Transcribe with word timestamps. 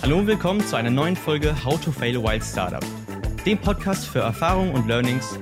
Hallo 0.00 0.18
und 0.18 0.28
willkommen 0.28 0.64
zu 0.64 0.76
einer 0.76 0.90
neuen 0.90 1.16
Folge 1.16 1.64
How 1.64 1.80
to 1.80 1.90
Fail 1.90 2.18
a 2.18 2.22
Wild 2.22 2.44
Startup, 2.44 2.84
dem 3.44 3.60
Podcast 3.60 4.06
für 4.06 4.20
Erfahrungen 4.20 4.72
und 4.72 4.86
Learnings 4.86 5.36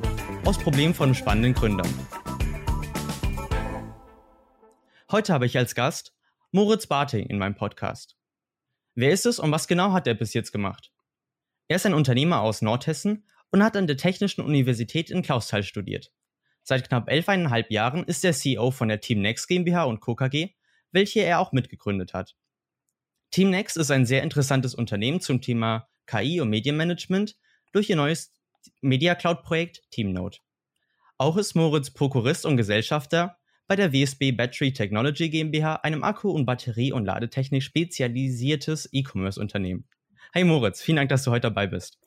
aus 0.46 0.56
Problemen 0.56 0.94
von 0.94 1.14
spannenden 1.14 1.52
Gründern. 1.52 1.92
Heute 5.12 5.34
habe 5.34 5.44
ich 5.44 5.58
als 5.58 5.74
Gast 5.74 6.14
Moritz 6.52 6.86
Barting 6.86 7.26
in 7.26 7.36
meinem 7.36 7.54
Podcast. 7.54 8.16
Wer 8.94 9.10
ist 9.10 9.26
es 9.26 9.38
und 9.38 9.52
was 9.52 9.68
genau 9.68 9.92
hat 9.92 10.06
er 10.06 10.14
bis 10.14 10.32
jetzt 10.32 10.52
gemacht? 10.52 10.90
Er 11.68 11.76
ist 11.76 11.84
ein 11.84 11.92
Unternehmer 11.92 12.40
aus 12.40 12.62
Nordhessen 12.62 13.26
und 13.56 13.62
hat 13.62 13.74
an 13.74 13.86
der 13.86 13.96
Technischen 13.96 14.42
Universität 14.42 15.10
in 15.10 15.22
Clausthal 15.22 15.62
studiert. 15.62 16.12
Seit 16.62 16.86
knapp 16.86 17.10
elfeinhalb 17.10 17.70
Jahren 17.70 18.04
ist 18.04 18.22
er 18.22 18.34
CEO 18.34 18.70
von 18.70 18.88
der 18.88 19.00
Team 19.00 19.22
Next 19.22 19.48
GmbH 19.48 19.84
und 19.84 20.00
Co. 20.00 20.14
KG, 20.14 20.50
welche 20.92 21.20
er 21.20 21.40
auch 21.40 21.52
mitgegründet 21.52 22.12
hat. 22.12 22.36
Team 23.30 23.48
Next 23.48 23.78
ist 23.78 23.90
ein 23.90 24.04
sehr 24.04 24.22
interessantes 24.22 24.74
Unternehmen 24.74 25.22
zum 25.22 25.40
Thema 25.40 25.88
KI 26.04 26.42
und 26.42 26.50
Medienmanagement 26.50 27.38
durch 27.72 27.88
ihr 27.88 27.96
neues 27.96 28.30
Media 28.82 29.14
Cloud 29.14 29.42
Projekt 29.42 29.90
TeamNote. 29.90 30.40
Auch 31.16 31.38
ist 31.38 31.54
Moritz 31.54 31.90
Prokurist 31.90 32.44
und 32.44 32.58
Gesellschafter 32.58 33.38
bei 33.66 33.74
der 33.74 33.90
WSB 33.90 34.32
Battery 34.32 34.74
Technology 34.74 35.30
GmbH, 35.30 35.76
einem 35.76 36.04
Akku- 36.04 36.30
und 36.30 36.44
Batterie- 36.44 36.92
und 36.92 37.06
Ladetechnik 37.06 37.62
spezialisiertes 37.62 38.90
E-Commerce-Unternehmen. 38.92 39.88
Hi 40.34 40.44
Moritz, 40.44 40.82
vielen 40.82 40.96
Dank, 40.96 41.08
dass 41.08 41.22
du 41.22 41.30
heute 41.30 41.48
dabei 41.48 41.66
bist. 41.66 41.98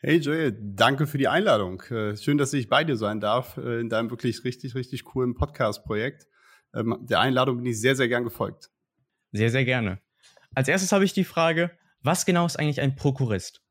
Hey 0.00 0.18
Joel, 0.18 0.54
danke 0.60 1.06
für 1.06 1.16
die 1.16 1.26
Einladung. 1.26 1.80
Äh, 1.84 2.18
schön, 2.18 2.36
dass 2.36 2.52
ich 2.52 2.68
bei 2.68 2.84
dir 2.84 2.96
sein 2.96 3.18
darf 3.18 3.56
äh, 3.56 3.80
in 3.80 3.88
deinem 3.88 4.10
wirklich 4.10 4.44
richtig, 4.44 4.74
richtig 4.74 5.04
coolen 5.04 5.34
Podcast-Projekt. 5.34 6.26
Ähm, 6.74 6.98
der 7.00 7.20
Einladung 7.20 7.56
bin 7.56 7.64
ich 7.64 7.80
sehr, 7.80 7.96
sehr 7.96 8.06
gern 8.06 8.22
gefolgt. 8.22 8.68
Sehr, 9.32 9.50
sehr 9.50 9.64
gerne. 9.64 9.98
Als 10.54 10.68
erstes 10.68 10.92
habe 10.92 11.06
ich 11.06 11.14
die 11.14 11.24
Frage, 11.24 11.70
was 12.02 12.26
genau 12.26 12.44
ist 12.44 12.58
eigentlich 12.58 12.82
ein 12.82 12.94
Prokurist? 12.94 13.62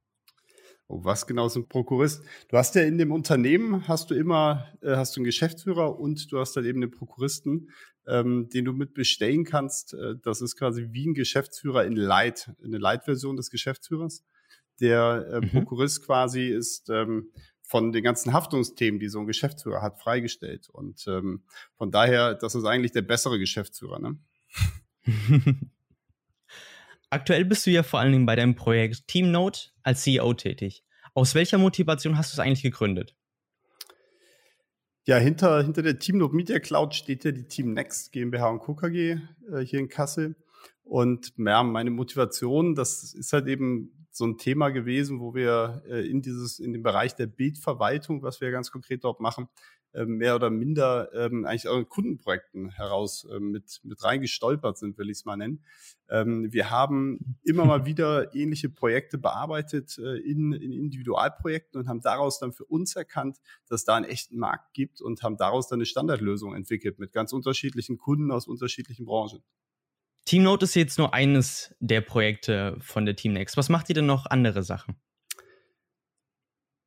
Oh, 0.88 1.03
was 1.03 1.27
genau 1.27 1.45
ist 1.45 1.58
ein 1.58 1.67
Prokurist? 1.67 2.23
Du 2.50 2.57
hast 2.57 2.73
ja 2.73 2.81
in 2.81 2.97
dem 2.97 3.11
Unternehmen, 3.11 3.88
hast 3.88 4.09
du 4.09 4.16
immer, 4.16 4.67
äh, 4.81 4.95
hast 4.95 5.16
du 5.16 5.19
einen 5.19 5.25
Geschäftsführer 5.25 6.00
und 6.00 6.31
du 6.31 6.39
hast 6.39 6.53
dann 6.53 6.66
eben 6.66 6.81
den 6.81 6.89
Prokuristen, 6.89 7.69
ähm, 8.07 8.50
den 8.50 8.66
du 8.66 8.73
mit 8.73 8.95
bestellen 8.95 9.44
kannst. 9.45 9.95
Das 10.23 10.41
ist 10.41 10.57
quasi 10.57 10.88
wie 10.89 11.05
ein 11.05 11.13
Geschäftsführer 11.13 11.85
in 11.85 11.95
Light, 11.95 12.52
eine 12.63 12.80
Light-Version 12.80 13.35
des 13.35 13.52
Geschäftsführers. 13.52 14.23
Der 14.81 15.28
äh, 15.31 15.42
mhm. 15.42 15.50
Prokurist 15.52 16.06
quasi 16.06 16.48
ist 16.48 16.90
ähm, 16.90 17.31
von 17.62 17.92
den 17.92 18.04
ganzen 18.04 18.34
Haftungsthemen, 18.34 19.00
die 19.00 19.08
so 19.08 19.20
ein 19.20 19.28
Geschäftsführer 19.28 19.81
hat, 19.81 20.00
freigestellt. 20.00 20.70
Und 20.70 21.06
ähm, 21.08 21.44
von 21.78 21.92
daher, 21.92 22.36
das 22.36 22.56
ist 22.56 22.66
eigentlich 22.66 22.92
der 22.92 23.02
bessere 23.02 23.40
Geschäftsführer. 23.40 24.00
Ne? 24.00 24.20
Aktuell 27.09 27.46
bist 27.46 27.66
du 27.66 27.72
ja 27.72 27.84
vor 27.84 28.00
allen 28.00 28.12
Dingen 28.12 28.26
bei 28.26 28.36
deinem 28.36 28.56
Projekt 28.56 29.08
TeamNote 29.08 29.70
als 29.84 30.02
CEO 30.02 30.34
tätig. 30.34 30.84
Aus 31.14 31.34
welcher 31.34 31.58
Motivation 31.58 32.18
hast 32.18 32.31
du 32.31 32.36
es 32.36 32.40
eigentlich 32.40 32.64
gegründet? 32.64 33.16
Ja, 35.08 35.18
hinter, 35.18 35.64
hinter 35.64 35.84
der 35.84 36.00
TeamNote 36.00 36.36
Media 36.36 36.59
Cloud 36.59 36.96
steht 36.96 37.23
ja 37.23 37.31
die 37.31 37.48
Team 37.48 37.73
Next 37.73 38.12
GmbH 38.12 38.50
und 38.50 38.59
Co. 38.59 38.76
KG 38.76 39.20
äh, 39.52 39.59
hier 39.62 39.80
in 39.80 39.88
Kassel. 39.88 40.36
Und 40.84 41.34
ja, 41.38 41.64
meine 41.64 41.92
Motivation, 41.92 42.76
das 42.76 43.14
ist 43.14 43.34
halt 43.34 43.48
eben 43.48 44.05
so 44.16 44.25
ein 44.25 44.38
Thema 44.38 44.69
gewesen, 44.69 45.19
wo 45.19 45.35
wir 45.35 45.83
äh, 45.89 46.09
in 46.09 46.21
dieses, 46.21 46.59
in 46.59 46.71
dem 46.71 46.83
Bereich 46.83 47.16
der 47.16 47.27
Bildverwaltung, 47.27 48.23
was 48.23 48.39
wir 48.39 48.49
ganz 48.49 48.72
konkret 48.72 49.03
dort 49.03 49.19
machen, 49.19 49.49
ähm, 49.94 50.16
mehr 50.16 50.35
oder 50.35 50.49
minder 50.49 51.09
ähm, 51.13 51.45
eigentlich 51.45 51.67
auch 51.67 51.77
in 51.77 51.89
Kundenprojekten 51.89 52.69
heraus 52.69 53.27
ähm, 53.30 53.52
mit, 53.52 53.81
mit 53.83 54.02
reingestolpert 54.02 54.77
sind, 54.77 54.97
will 54.97 55.09
ich 55.09 55.17
es 55.17 55.25
mal 55.25 55.35
nennen. 55.35 55.66
Ähm, 56.09 56.47
wir 56.53 56.69
haben 56.69 57.38
immer 57.44 57.66
mal 57.66 57.85
wieder 57.85 58.34
ähnliche 58.34 58.69
Projekte 58.69 59.17
bearbeitet 59.17 59.97
äh, 59.97 60.17
in, 60.19 60.53
in 60.53 60.72
Individualprojekten 60.72 61.81
und 61.81 61.90
haben 61.90 62.00
daraus 62.00 62.40
dann 62.40 62.53
für 62.53 62.66
uns 62.66 62.95
erkannt, 62.95 63.40
dass 63.67 63.84
da 63.84 63.95
einen 63.95 64.06
echten 64.06 64.38
Markt 64.38 64.73
gibt 64.73 65.01
und 65.01 65.23
haben 65.23 65.35
daraus 65.35 65.67
dann 65.67 65.79
eine 65.79 65.85
Standardlösung 65.85 66.56
entwickelt 66.56 67.00
mit 67.00 67.11
ganz 67.11 67.34
unterschiedlichen 67.34 67.97
Kunden 67.97 68.31
aus 68.31 68.47
unterschiedlichen 68.47 69.06
Branchen. 69.06 69.44
TeamNote 70.25 70.66
ist 70.66 70.75
jetzt 70.75 70.97
nur 70.97 71.13
eines 71.13 71.75
der 71.80 72.02
Projekte 72.02 72.78
von 72.80 73.06
der 73.06 73.16
TeamNext. 73.16 73.58
Was 73.58 73.69
macht 73.69 73.90
ihr 73.90 73.96
denn 73.96 74.08
noch 74.08 74.25
andere 74.25 74.63
Sachen? 74.63 74.96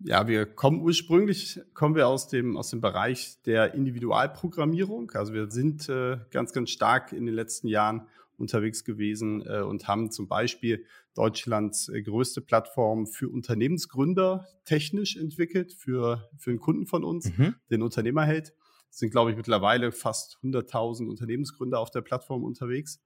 Ja, 0.00 0.28
wir 0.28 0.47
kommen 0.47 0.81
ursprünglich 0.81 1.60
kommen 1.75 1.97
wir 1.97 2.06
aus 2.06 2.28
dem 2.28 2.56
aus 2.56 2.71
dem 2.71 2.81
Bereich 2.81 3.43
der 3.43 3.75
Individualprogrammierung. 3.75 5.10
Also 5.12 5.32
wir 5.32 5.50
sind 5.50 5.88
äh, 5.88 6.19
ganz 6.31 6.53
ganz 6.53 6.71
stark 6.71 7.12
in 7.12 7.27
den 7.27 7.34
letzten 7.34 7.66
Jahren 7.66 8.06
unterwegs 8.37 8.84
gewesen 8.84 9.44
äh, 9.44 9.60
und 9.60 9.88
haben 9.88 10.12
zum 10.12 10.28
Beispiel 10.28 10.84
Deutschlands 11.15 11.88
äh, 11.88 12.00
größte 12.00 12.41
Plattform 12.41 13.09
für 13.09 13.28
Unternehmensgründer 13.28 14.47
technisch 14.65 15.16
entwickelt 15.16 15.72
für 15.72 16.28
für 16.37 16.50
einen 16.50 16.60
Kunden 16.60 16.87
von 16.87 17.03
uns, 17.03 17.37
mhm. 17.37 17.56
den 17.69 17.82
Unternehmerheld. 17.82 18.53
Es 18.91 18.98
sind 18.98 19.10
glaube 19.10 19.32
ich 19.32 19.37
mittlerweile 19.37 19.91
fast 19.91 20.38
100.000 20.44 21.09
Unternehmensgründer 21.09 21.81
auf 21.81 21.91
der 21.91 22.03
Plattform 22.03 22.44
unterwegs. 22.44 23.00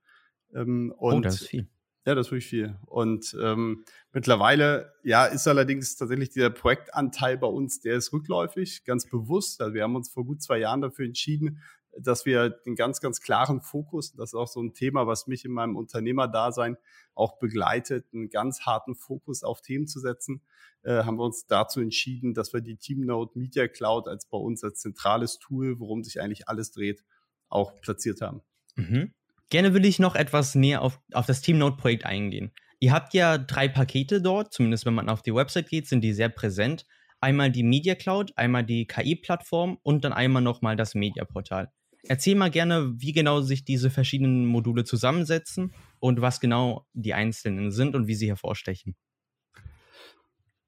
Ähm, 0.54 0.94
oh, 0.98 1.20
das 1.20 1.42
ist 1.42 1.48
viel. 1.48 1.68
Ja, 2.04 2.16
das 2.16 2.26
ist 2.26 2.32
wirklich 2.32 2.48
viel. 2.48 2.76
Und 2.86 3.36
ähm, 3.40 3.84
mittlerweile, 4.12 4.92
ja, 5.04 5.26
ist 5.26 5.46
allerdings 5.46 5.96
tatsächlich 5.96 6.30
dieser 6.30 6.50
Projektanteil 6.50 7.38
bei 7.38 7.46
uns, 7.46 7.80
der 7.80 7.94
ist 7.94 8.12
rückläufig, 8.12 8.84
ganz 8.84 9.08
bewusst. 9.08 9.60
Also 9.60 9.74
wir 9.74 9.84
haben 9.84 9.94
uns 9.94 10.08
vor 10.08 10.24
gut 10.24 10.42
zwei 10.42 10.58
Jahren 10.58 10.80
dafür 10.80 11.06
entschieden, 11.06 11.62
dass 11.96 12.26
wir 12.26 12.50
den 12.50 12.74
ganz, 12.74 13.00
ganz 13.00 13.20
klaren 13.20 13.60
Fokus, 13.60 14.14
das 14.14 14.30
ist 14.30 14.34
auch 14.34 14.48
so 14.48 14.60
ein 14.60 14.74
Thema, 14.74 15.06
was 15.06 15.26
mich 15.26 15.44
in 15.44 15.52
meinem 15.52 15.76
Unternehmerdasein 15.76 16.76
auch 17.14 17.38
begleitet, 17.38 18.06
einen 18.12 18.30
ganz 18.30 18.62
harten 18.62 18.94
Fokus 18.94 19.44
auf 19.44 19.60
Themen 19.60 19.86
zu 19.86 20.00
setzen, 20.00 20.42
äh, 20.82 21.04
haben 21.04 21.18
wir 21.18 21.24
uns 21.24 21.46
dazu 21.46 21.80
entschieden, 21.80 22.34
dass 22.34 22.52
wir 22.52 22.62
die 22.62 22.76
TeamNote 22.76 23.38
Media 23.38 23.68
Cloud 23.68 24.08
als 24.08 24.26
bei 24.26 24.38
uns 24.38 24.64
als 24.64 24.80
zentrales 24.80 25.38
Tool, 25.38 25.78
worum 25.78 26.02
sich 26.02 26.20
eigentlich 26.20 26.48
alles 26.48 26.72
dreht, 26.72 27.04
auch 27.48 27.80
platziert 27.80 28.22
haben. 28.22 28.40
Mhm. 28.76 29.12
Gerne 29.52 29.74
würde 29.74 29.86
ich 29.86 29.98
noch 29.98 30.14
etwas 30.14 30.54
näher 30.54 30.80
auf, 30.80 30.98
auf 31.12 31.26
das 31.26 31.42
TeamNote-Projekt 31.42 32.06
eingehen. 32.06 32.52
Ihr 32.80 32.90
habt 32.90 33.12
ja 33.12 33.36
drei 33.36 33.68
Pakete 33.68 34.22
dort, 34.22 34.50
zumindest 34.50 34.86
wenn 34.86 34.94
man 34.94 35.10
auf 35.10 35.20
die 35.20 35.34
Website 35.34 35.68
geht, 35.68 35.86
sind 35.86 36.00
die 36.00 36.14
sehr 36.14 36.30
präsent. 36.30 36.86
Einmal 37.20 37.50
die 37.50 37.62
Media 37.62 37.94
Cloud, 37.94 38.32
einmal 38.36 38.64
die 38.64 38.86
KI-Plattform 38.86 39.76
und 39.82 40.04
dann 40.04 40.14
einmal 40.14 40.40
nochmal 40.40 40.74
das 40.74 40.94
Media-Portal. 40.94 41.70
Erzähl 42.08 42.34
mal 42.34 42.50
gerne, 42.50 42.94
wie 42.96 43.12
genau 43.12 43.42
sich 43.42 43.66
diese 43.66 43.90
verschiedenen 43.90 44.46
Module 44.46 44.84
zusammensetzen 44.84 45.74
und 46.00 46.22
was 46.22 46.40
genau 46.40 46.86
die 46.94 47.12
einzelnen 47.12 47.72
sind 47.72 47.94
und 47.94 48.06
wie 48.06 48.14
sie 48.14 48.28
hervorstechen. 48.28 48.96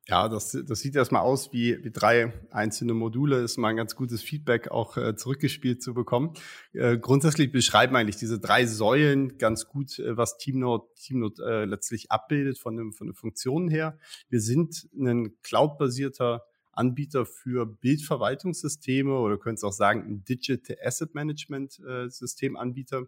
Ja, 0.07 0.29
das, 0.29 0.59
das 0.67 0.81
sieht 0.81 0.97
erstmal 0.97 1.23
aus 1.23 1.55
wie, 1.55 1.83
wie 1.83 1.91
drei 1.91 2.35
einzelne 2.51 2.93
Module. 2.93 3.43
Ist 3.43 3.57
mal 3.57 3.69
ein 3.69 3.77
ganz 3.77 3.97
gutes 3.97 4.23
Feedback 4.23 4.71
auch 4.71 4.99
äh, 4.99 5.17
zurückgespielt 5.17 5.83
zu 5.83 5.95
bekommen. 5.95 6.35
Äh, 6.75 6.99
grundsätzlich 6.99 7.51
beschreiben 7.51 7.97
eigentlich 7.97 8.17
diese 8.17 8.39
drei 8.39 8.67
Säulen 8.67 9.39
ganz 9.39 9.67
gut, 9.67 9.99
äh, 9.99 10.15
was 10.15 10.37
TeamNote, 10.37 10.93
TeamNote 11.01 11.43
äh, 11.43 11.65
letztlich 11.65 12.11
abbildet 12.11 12.59
von, 12.59 12.77
dem, 12.77 12.93
von 12.93 13.07
den 13.07 13.15
Funktionen 13.15 13.71
her. 13.71 13.99
Wir 14.29 14.41
sind 14.41 14.87
ein 14.95 15.41
cloud-basierter 15.43 16.45
Anbieter 16.73 17.25
für 17.25 17.65
Bildverwaltungssysteme 17.65 19.19
oder 19.19 19.39
könnt 19.39 19.57
es 19.59 19.65
auch 19.65 19.73
sagen, 19.73 20.05
ein 20.07 20.25
Digital 20.25 20.77
Asset 20.85 21.15
Management 21.15 21.81
äh, 21.81 22.11
Systemanbieter 22.11 23.05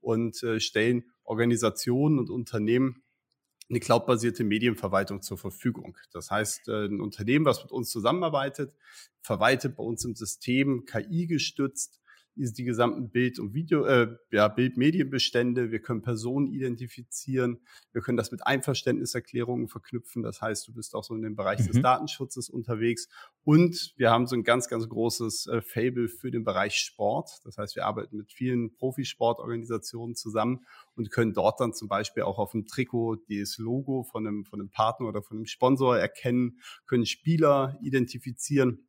und 0.00 0.42
äh, 0.42 0.58
stellen 0.58 1.04
Organisationen 1.22 2.18
und 2.18 2.28
Unternehmen 2.28 3.02
eine 3.70 3.80
cloudbasierte 3.80 4.44
Medienverwaltung 4.44 5.22
zur 5.22 5.38
Verfügung. 5.38 5.96
Das 6.12 6.30
heißt, 6.30 6.68
äh, 6.68 6.86
ein 6.86 7.00
Unternehmen, 7.00 7.44
was 7.44 7.62
mit 7.62 7.72
uns 7.72 7.90
zusammenarbeitet, 7.90 8.74
verwaltet 9.22 9.76
bei 9.76 9.84
uns 9.84 10.04
im 10.04 10.14
System 10.14 10.84
KI 10.84 11.26
gestützt 11.26 11.99
die 12.36 12.64
gesamten 12.64 13.10
Bild- 13.10 13.38
und 13.38 13.54
Video, 13.54 13.84
äh, 13.84 14.16
ja, 14.30 14.48
Bildmedienbestände. 14.48 15.70
Wir 15.70 15.80
können 15.80 16.02
Personen 16.02 16.46
identifizieren. 16.46 17.60
Wir 17.92 18.00
können 18.00 18.16
das 18.16 18.30
mit 18.30 18.46
Einverständniserklärungen 18.46 19.68
verknüpfen. 19.68 20.22
Das 20.22 20.40
heißt, 20.40 20.66
du 20.68 20.72
bist 20.72 20.94
auch 20.94 21.04
so 21.04 21.14
in 21.14 21.22
dem 21.22 21.36
Bereich 21.36 21.60
mhm. 21.60 21.66
des 21.66 21.82
Datenschutzes 21.82 22.48
unterwegs. 22.48 23.08
Und 23.44 23.94
wir 23.96 24.10
haben 24.10 24.26
so 24.26 24.36
ein 24.36 24.44
ganz, 24.44 24.68
ganz 24.68 24.88
großes 24.88 25.46
äh, 25.48 25.60
Fable 25.60 26.08
für 26.08 26.30
den 26.30 26.44
Bereich 26.44 26.76
Sport. 26.76 27.40
Das 27.44 27.58
heißt, 27.58 27.76
wir 27.76 27.86
arbeiten 27.86 28.16
mit 28.16 28.32
vielen 28.32 28.72
Profisportorganisationen 28.74 30.14
zusammen 30.14 30.64
und 30.94 31.10
können 31.10 31.32
dort 31.32 31.60
dann 31.60 31.72
zum 31.72 31.88
Beispiel 31.88 32.22
auch 32.22 32.38
auf 32.38 32.52
dem 32.52 32.66
Trikot 32.66 33.16
das 33.28 33.58
Logo 33.58 34.04
von 34.04 34.26
einem, 34.26 34.44
von 34.44 34.60
einem 34.60 34.70
Partner 34.70 35.08
oder 35.08 35.22
von 35.22 35.38
einem 35.38 35.46
Sponsor 35.46 35.98
erkennen, 35.98 36.60
können 36.86 37.06
Spieler 37.06 37.78
identifizieren 37.82 38.86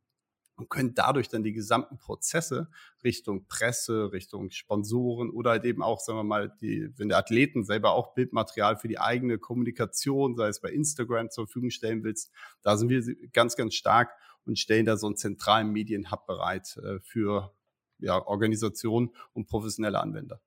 und 0.62 0.70
können 0.70 0.94
dadurch 0.94 1.28
dann 1.28 1.42
die 1.42 1.54
gesamten 1.54 1.98
Prozesse 1.98 2.70
Richtung 3.04 3.48
Presse, 3.48 4.12
Richtung 4.12 4.52
Sponsoren 4.52 5.32
oder 5.32 5.52
halt 5.52 5.66
eben 5.66 5.82
auch, 5.82 6.00
sagen 6.00 6.20
wir 6.20 6.24
mal, 6.24 6.56
die, 6.62 6.88
wenn 6.98 7.10
der 7.10 7.18
Athleten 7.18 7.64
selber 7.64 7.94
auch 7.94 8.14
Bildmaterial 8.14 8.78
für 8.78 8.88
die 8.88 9.00
eigene 9.00 9.40
Kommunikation, 9.40 10.36
sei 10.36 10.50
es 10.50 10.62
bei 10.62 10.70
Instagram 10.70 11.32
zur 11.32 11.48
Verfügung 11.48 11.72
stellen 11.72 12.04
willst, 12.04 12.32
da 12.62 12.78
sind 12.78 12.90
wir 12.90 13.02
ganz, 13.34 13.56
ganz 13.56 13.74
stark 13.74 14.12
und 14.46 14.60
stellen 14.60 14.86
da 14.86 14.98
so 14.98 15.08
einen 15.08 15.18
zentralen 15.18 15.72
Medienhub 15.72 16.28
bereit 16.28 16.78
äh, 16.78 17.00
für 17.00 17.56
ja, 17.98 18.24
Organisationen 18.24 19.10
und 19.34 19.48
professionelle 19.48 20.00
Anwender. 20.00 20.42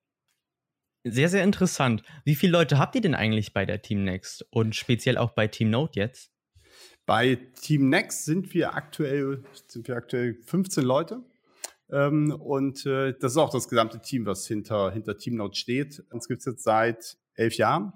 Sehr, 1.02 1.28
sehr 1.28 1.42
interessant. 1.42 2.04
Wie 2.24 2.36
viele 2.36 2.52
Leute 2.52 2.78
habt 2.78 2.94
ihr 2.94 3.00
denn 3.00 3.16
eigentlich 3.16 3.52
bei 3.52 3.66
der 3.66 3.82
Team 3.82 4.04
Next 4.04 4.46
und 4.50 4.76
speziell 4.76 5.18
auch 5.18 5.32
bei 5.32 5.48
Team 5.48 5.70
Note 5.70 5.98
jetzt? 5.98 6.33
Bei 7.06 7.36
Team 7.60 7.88
Next 7.90 8.24
sind 8.24 8.54
wir 8.54 8.74
aktuell, 8.74 9.44
sind 9.66 9.88
wir 9.88 9.96
aktuell 9.96 10.34
15 10.44 10.84
Leute. 10.84 11.22
Ähm, 11.90 12.32
und 12.32 12.86
äh, 12.86 13.14
das 13.18 13.32
ist 13.32 13.38
auch 13.38 13.50
das 13.50 13.68
gesamte 13.68 14.00
Team, 14.00 14.26
was 14.26 14.46
hinter, 14.46 14.90
hinter 14.90 15.18
Team 15.18 15.36
Note 15.36 15.56
steht. 15.56 16.02
Uns 16.10 16.28
gibt 16.28 16.40
es 16.40 16.46
jetzt 16.46 16.64
seit 16.64 17.18
elf 17.34 17.56
Jahren. 17.56 17.92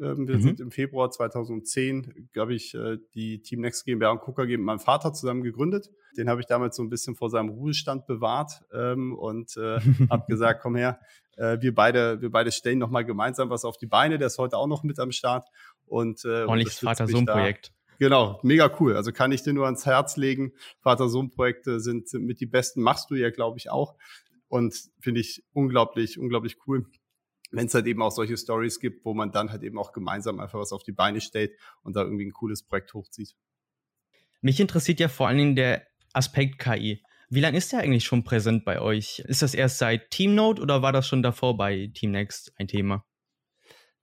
Ähm, 0.00 0.28
wir 0.28 0.36
mhm. 0.36 0.42
sind 0.42 0.60
im 0.60 0.70
Februar 0.70 1.10
2010, 1.10 2.28
glaube 2.32 2.54
ich, 2.54 2.74
äh, 2.74 2.98
die 3.14 3.40
Team 3.42 3.60
Next 3.60 3.84
GmbH 3.84 4.10
und 4.10 4.20
KUKA 4.20 4.44
mit 4.44 4.60
meinem 4.60 4.80
Vater 4.80 5.12
zusammen 5.12 5.42
gegründet. 5.42 5.90
Den 6.16 6.28
habe 6.28 6.40
ich 6.40 6.46
damals 6.46 6.76
so 6.76 6.82
ein 6.82 6.90
bisschen 6.90 7.14
vor 7.14 7.30
seinem 7.30 7.50
Ruhestand 7.50 8.06
bewahrt 8.06 8.62
ähm, 8.72 9.14
und 9.16 9.56
äh, 9.56 9.80
habe 10.10 10.24
gesagt, 10.28 10.60
komm 10.62 10.76
her, 10.76 11.00
äh, 11.36 11.58
wir 11.60 11.74
beide, 11.74 12.20
wir 12.20 12.30
beide 12.30 12.52
stellen 12.52 12.78
nochmal 12.78 13.04
gemeinsam 13.04 13.50
was 13.50 13.64
auf 13.64 13.76
die 13.76 13.86
Beine. 13.86 14.18
Der 14.18 14.26
ist 14.26 14.38
heute 14.38 14.56
auch 14.56 14.66
noch 14.66 14.82
mit 14.82 14.98
am 14.98 15.12
Start. 15.12 15.48
Und, 15.86 16.24
äh, 16.24 16.44
Ordentliches 16.44 16.80
Vater-Sohn-Projekt. 16.80 17.72
Genau, 18.00 18.40
mega 18.42 18.74
cool. 18.80 18.96
Also 18.96 19.12
kann 19.12 19.30
ich 19.30 19.42
dir 19.42 19.52
nur 19.52 19.66
ans 19.66 19.86
Herz 19.86 20.16
legen. 20.16 20.52
Vater-Sohn-Projekte 20.80 21.78
sind, 21.78 22.08
sind 22.08 22.24
mit 22.24 22.40
die 22.40 22.46
besten, 22.46 22.82
machst 22.82 23.10
du 23.10 23.14
ja, 23.14 23.30
glaube 23.30 23.58
ich, 23.58 23.70
auch. 23.70 23.94
Und 24.48 24.74
finde 24.98 25.20
ich 25.20 25.44
unglaublich, 25.52 26.18
unglaublich 26.18 26.56
cool 26.66 26.86
wenn 27.50 27.66
es 27.66 27.74
halt 27.74 27.86
eben 27.86 28.02
auch 28.02 28.12
solche 28.12 28.36
Stories 28.36 28.80
gibt, 28.80 29.04
wo 29.04 29.14
man 29.14 29.32
dann 29.32 29.50
halt 29.50 29.62
eben 29.62 29.78
auch 29.78 29.92
gemeinsam 29.92 30.40
einfach 30.40 30.58
was 30.58 30.72
auf 30.72 30.82
die 30.82 30.92
Beine 30.92 31.20
stellt 31.20 31.52
und 31.82 31.96
da 31.96 32.02
irgendwie 32.02 32.26
ein 32.26 32.32
cooles 32.32 32.62
Projekt 32.62 32.94
hochzieht. 32.94 33.34
Mich 34.40 34.60
interessiert 34.60 35.00
ja 35.00 35.08
vor 35.08 35.28
allen 35.28 35.38
Dingen 35.38 35.56
der 35.56 35.86
Aspekt 36.12 36.58
KI. 36.58 37.02
Wie 37.28 37.40
lange 37.40 37.58
ist 37.58 37.72
der 37.72 37.80
eigentlich 37.80 38.04
schon 38.04 38.24
präsent 38.24 38.64
bei 38.64 38.80
euch? 38.80 39.20
Ist 39.20 39.42
das 39.42 39.54
erst 39.54 39.78
seit 39.78 40.10
TeamNote 40.10 40.62
oder 40.62 40.82
war 40.82 40.92
das 40.92 41.06
schon 41.06 41.22
davor 41.22 41.56
bei 41.56 41.90
TeamNext 41.94 42.52
ein 42.56 42.66
Thema? 42.66 43.04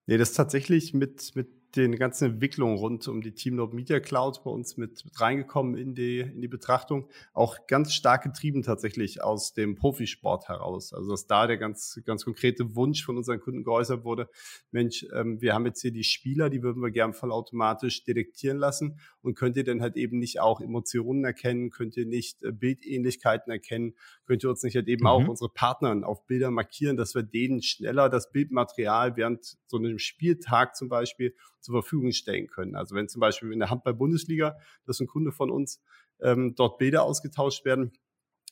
Nee, 0.05 0.17
das 0.17 0.29
ist 0.29 0.35
tatsächlich 0.35 0.93
mit, 0.93 1.35
mit 1.35 1.49
den 1.75 1.95
ganzen 1.97 2.31
Entwicklungen 2.33 2.77
rund 2.77 3.07
um 3.07 3.21
die 3.21 3.33
TeamNote 3.33 3.75
Media 3.75 3.99
Cloud 3.99 4.43
bei 4.43 4.49
uns 4.49 4.77
mit, 4.77 5.03
mit 5.03 5.19
reingekommen 5.19 5.75
in 5.75 5.95
die, 5.95 6.19
in 6.19 6.41
die 6.41 6.47
Betrachtung. 6.47 7.07
Auch 7.33 7.67
ganz 7.67 7.93
stark 7.93 8.23
getrieben 8.23 8.63
tatsächlich 8.63 9.21
aus 9.21 9.53
dem 9.53 9.75
Profisport 9.75 10.47
heraus. 10.47 10.93
Also 10.93 11.11
dass 11.11 11.27
da 11.27 11.45
der 11.45 11.57
ganz, 11.57 11.99
ganz 12.05 12.23
konkrete 12.25 12.75
Wunsch 12.75 13.03
von 13.03 13.17
unseren 13.17 13.39
Kunden 13.39 13.63
geäußert 13.63 14.05
wurde, 14.05 14.29
Mensch, 14.71 15.05
ähm, 15.13 15.41
wir 15.41 15.53
haben 15.53 15.65
jetzt 15.65 15.81
hier 15.81 15.91
die 15.91 16.03
Spieler, 16.03 16.49
die 16.49 16.63
würden 16.63 16.81
wir 16.81 16.91
gern 16.91 17.13
vollautomatisch 17.13 18.03
detektieren 18.05 18.57
lassen 18.57 18.99
und 19.21 19.35
könnt 19.35 19.57
ihr 19.57 19.63
denn 19.63 19.81
halt 19.81 19.97
eben 19.97 20.19
nicht 20.19 20.39
auch 20.39 20.61
Emotionen 20.61 21.25
erkennen, 21.25 21.69
könnt 21.69 21.97
ihr 21.97 22.05
nicht 22.05 22.43
äh, 22.43 22.51
Bildähnlichkeiten 22.51 23.51
erkennen, 23.51 23.93
könnt 24.25 24.43
ihr 24.43 24.49
uns 24.49 24.63
nicht 24.63 24.75
halt 24.75 24.87
eben 24.87 25.01
mhm. 25.01 25.07
auch 25.07 25.27
unsere 25.27 25.49
Partner 25.49 26.07
auf 26.07 26.25
Bilder 26.25 26.49
markieren, 26.49 26.97
dass 26.97 27.13
wir 27.13 27.23
denen 27.23 27.61
schneller 27.61 28.09
das 28.09 28.31
Bildmaterial 28.31 29.17
während 29.17 29.57
so 29.67 29.77
einem 29.77 29.99
Spieltag 29.99 30.75
zum 30.75 30.89
Beispiel 30.89 31.33
zur 31.67 31.83
Verfügung 31.83 32.11
stellen 32.13 32.47
können. 32.47 32.75
Also 32.75 32.95
wenn 32.95 33.09
zum 33.09 33.19
Beispiel 33.19 33.51
in 33.51 33.59
der 33.59 33.69
Handball-Bundesliga, 33.69 34.57
das 34.85 34.97
ist 34.97 35.01
ein 35.01 35.07
Kunde 35.07 35.31
von 35.31 35.51
uns, 35.51 35.81
ähm, 36.21 36.55
dort 36.55 36.77
Bilder 36.77 37.03
ausgetauscht 37.03 37.65
werden, 37.65 37.91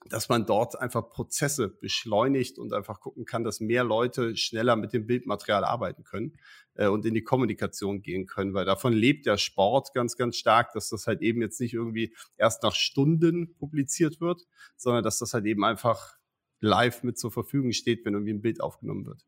dass 0.10 0.30
man 0.30 0.46
dort 0.46 0.80
einfach 0.80 1.10
Prozesse 1.10 1.70
beschleunigt 1.70 2.60
und 2.60 2.74
einfach 2.74 3.00
gucken 3.00 3.26
kann, 3.26 3.44
dass 3.44 3.60
mehr 3.60 3.84
Leute 3.84 4.36
schneller 4.36 4.76
mit 4.76 4.94
dem 4.94 5.08
Bildmaterial 5.08 5.64
arbeiten 5.64 6.04
können 6.04 6.38
äh, 6.76 6.88
und 6.88 7.06
in 7.06 7.14
die 7.14 7.24
Kommunikation 7.24 8.02
gehen 8.02 8.28
können, 8.28 8.54
weil 8.54 8.66
davon 8.66 8.94
lebt 8.94 9.26
der 9.26 9.38
Sport 9.38 9.94
ganz, 9.94 10.18
ganz 10.18 10.36
stark, 10.36 10.74
dass 10.74 10.90
das 10.90 11.08
halt 11.08 11.22
eben 11.22 11.42
jetzt 11.42 11.60
nicht 11.60 11.74
irgendwie 11.74 12.14
erst 12.38 12.62
nach 12.64 12.76
Stunden 12.76 13.56
publiziert 13.56 14.20
wird, 14.20 14.44
sondern 14.76 15.04
dass 15.04 15.20
das 15.20 15.34
halt 15.34 15.46
eben 15.46 15.64
einfach 15.64 16.18
live 16.60 17.04
mit 17.04 17.18
zur 17.18 17.32
Verfügung 17.32 17.72
steht, 17.72 18.06
wenn 18.06 18.14
irgendwie 18.14 18.34
ein 18.34 18.42
Bild 18.42 18.62
aufgenommen 18.62 19.06
wird. 19.06 19.26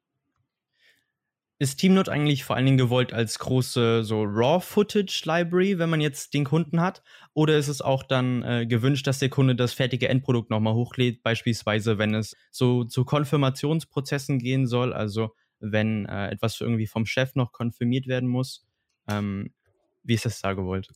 Ist 1.60 1.78
TeamNote 1.78 2.12
eigentlich 2.12 2.44
vor 2.44 2.56
allen 2.56 2.66
Dingen 2.66 2.78
gewollt 2.78 3.14
als 3.14 3.40
große 3.40 4.04
so 4.04 4.24
Raw-Footage-Library, 4.24 5.80
wenn 5.80 5.90
man 5.90 6.02
jetzt 6.02 6.36
den 6.36 6.46
Kunden 6.46 6.82
hat? 6.82 7.02
Oder 7.34 7.58
ist 7.58 7.68
es 7.68 7.82
auch 7.82 8.04
dann 8.04 8.44
äh, 8.44 8.68
gewünscht, 8.68 9.08
dass 9.08 9.18
der 9.18 9.30
Kunde 9.30 9.56
das 9.56 9.74
fertige 9.74 10.08
Endprodukt 10.08 10.52
nochmal 10.52 10.76
hochlädt, 10.76 11.24
beispielsweise 11.24 11.98
wenn 11.98 12.14
es 12.14 12.36
so 12.52 12.84
zu 12.84 13.06
Konfirmationsprozessen 13.06 14.38
gehen 14.38 14.68
soll, 14.68 14.94
also 14.94 15.34
wenn 15.60 16.06
äh, 16.06 16.30
etwas 16.30 16.62
irgendwie 16.62 16.86
vom 16.86 17.08
Chef 17.08 17.34
noch 17.34 17.52
konfirmiert 17.54 18.06
werden 18.06 18.30
muss? 18.30 18.64
Ähm, 19.10 19.52
wie 20.04 20.14
ist 20.14 20.26
das 20.26 20.40
da 20.42 20.54
gewollt? 20.54 20.90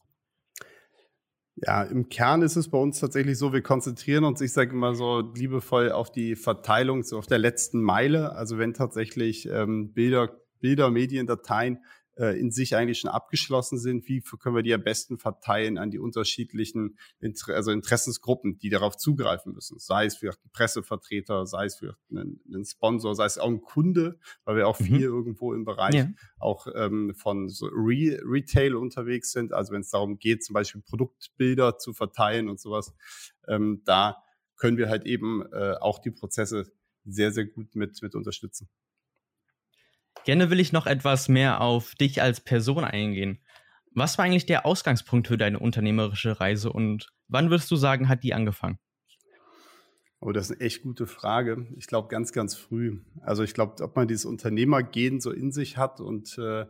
Ja, 1.55 1.83
im 1.83 2.07
Kern 2.09 2.43
ist 2.43 2.55
es 2.55 2.69
bei 2.69 2.77
uns 2.77 2.99
tatsächlich 2.99 3.37
so, 3.37 3.51
wir 3.51 3.61
konzentrieren 3.61 4.23
uns, 4.23 4.41
ich 4.41 4.53
sage 4.53 4.71
immer 4.71 4.95
so 4.95 5.31
liebevoll, 5.35 5.91
auf 5.91 6.11
die 6.11 6.35
Verteilung, 6.35 7.03
so 7.03 7.17
auf 7.17 7.27
der 7.27 7.39
letzten 7.39 7.81
Meile. 7.81 8.35
Also 8.35 8.57
wenn 8.57 8.73
tatsächlich 8.73 9.47
ähm, 9.47 9.93
Bilder 9.93 10.40
Bilder, 10.61 10.89
Mediendateien 10.89 11.79
äh, 12.17 12.39
in 12.39 12.51
sich 12.51 12.75
eigentlich 12.75 12.99
schon 12.99 13.09
abgeschlossen 13.09 13.79
sind. 13.79 14.07
Wie 14.07 14.21
können 14.21 14.55
wir 14.55 14.63
die 14.63 14.73
am 14.73 14.83
besten 14.83 15.17
verteilen 15.17 15.77
an 15.77 15.91
die 15.91 15.99
unterschiedlichen 15.99 16.97
Inter 17.19 17.55
also 17.55 17.71
Interessensgruppen, 17.71 18.57
die 18.57 18.69
darauf 18.69 18.97
zugreifen 18.97 19.53
müssen? 19.53 19.79
Sei 19.79 20.05
es 20.05 20.17
für 20.17 20.29
einen 20.29 20.51
Pressevertreter, 20.51 21.45
sei 21.45 21.65
es 21.65 21.75
für 21.75 21.97
einen, 22.09 22.41
einen, 22.47 22.65
Sponsor, 22.65 23.15
sei 23.15 23.25
es 23.25 23.37
auch 23.37 23.47
ein 23.47 23.61
Kunde, 23.61 24.19
weil 24.43 24.57
wir 24.57 24.67
auch 24.67 24.79
mhm. 24.79 24.85
viel 24.85 25.01
irgendwo 25.01 25.53
im 25.53 25.65
Bereich 25.65 25.95
ja. 25.95 26.09
auch 26.37 26.67
ähm, 26.75 27.13
von 27.15 27.49
so 27.49 27.67
Re 27.67 28.19
Retail 28.23 28.75
unterwegs 28.75 29.31
sind. 29.31 29.53
Also 29.53 29.73
wenn 29.73 29.81
es 29.81 29.89
darum 29.89 30.19
geht, 30.19 30.43
zum 30.43 30.53
Beispiel 30.53 30.81
Produktbilder 30.81 31.77
zu 31.77 31.93
verteilen 31.93 32.49
und 32.49 32.59
sowas, 32.59 32.93
ähm, 33.47 33.81
da 33.85 34.21
können 34.57 34.77
wir 34.77 34.89
halt 34.89 35.05
eben 35.05 35.43
äh, 35.53 35.75
auch 35.79 35.99
die 35.99 36.11
Prozesse 36.11 36.71
sehr, 37.03 37.31
sehr 37.31 37.45
gut 37.45 37.73
mit, 37.75 38.01
mit 38.01 38.15
unterstützen. 38.15 38.69
Gerne 40.25 40.49
will 40.49 40.59
ich 40.59 40.71
noch 40.71 40.87
etwas 40.87 41.29
mehr 41.29 41.61
auf 41.61 41.95
dich 41.95 42.21
als 42.21 42.41
Person 42.41 42.83
eingehen. 42.83 43.39
Was 43.93 44.17
war 44.17 44.25
eigentlich 44.25 44.45
der 44.45 44.65
Ausgangspunkt 44.65 45.27
für 45.27 45.37
deine 45.37 45.59
unternehmerische 45.59 46.39
Reise 46.39 46.71
und 46.71 47.11
wann 47.27 47.49
würdest 47.49 47.69
du 47.71 47.75
sagen, 47.75 48.07
hat 48.07 48.23
die 48.23 48.33
angefangen? 48.33 48.79
Oh, 50.21 50.31
das 50.31 50.49
ist 50.49 50.57
eine 50.57 50.61
echt 50.61 50.83
gute 50.83 51.07
Frage. 51.07 51.65
Ich 51.77 51.87
glaube 51.87 52.07
ganz, 52.07 52.31
ganz 52.31 52.55
früh. 52.55 52.99
Also 53.21 53.43
ich 53.43 53.55
glaube, 53.55 53.83
ob 53.83 53.95
man 53.95 54.07
dieses 54.07 54.25
Unternehmergehen 54.25 55.19
so 55.19 55.31
in 55.31 55.51
sich 55.51 55.77
hat 55.77 55.99
und 55.99 56.37
äh, 56.37 56.67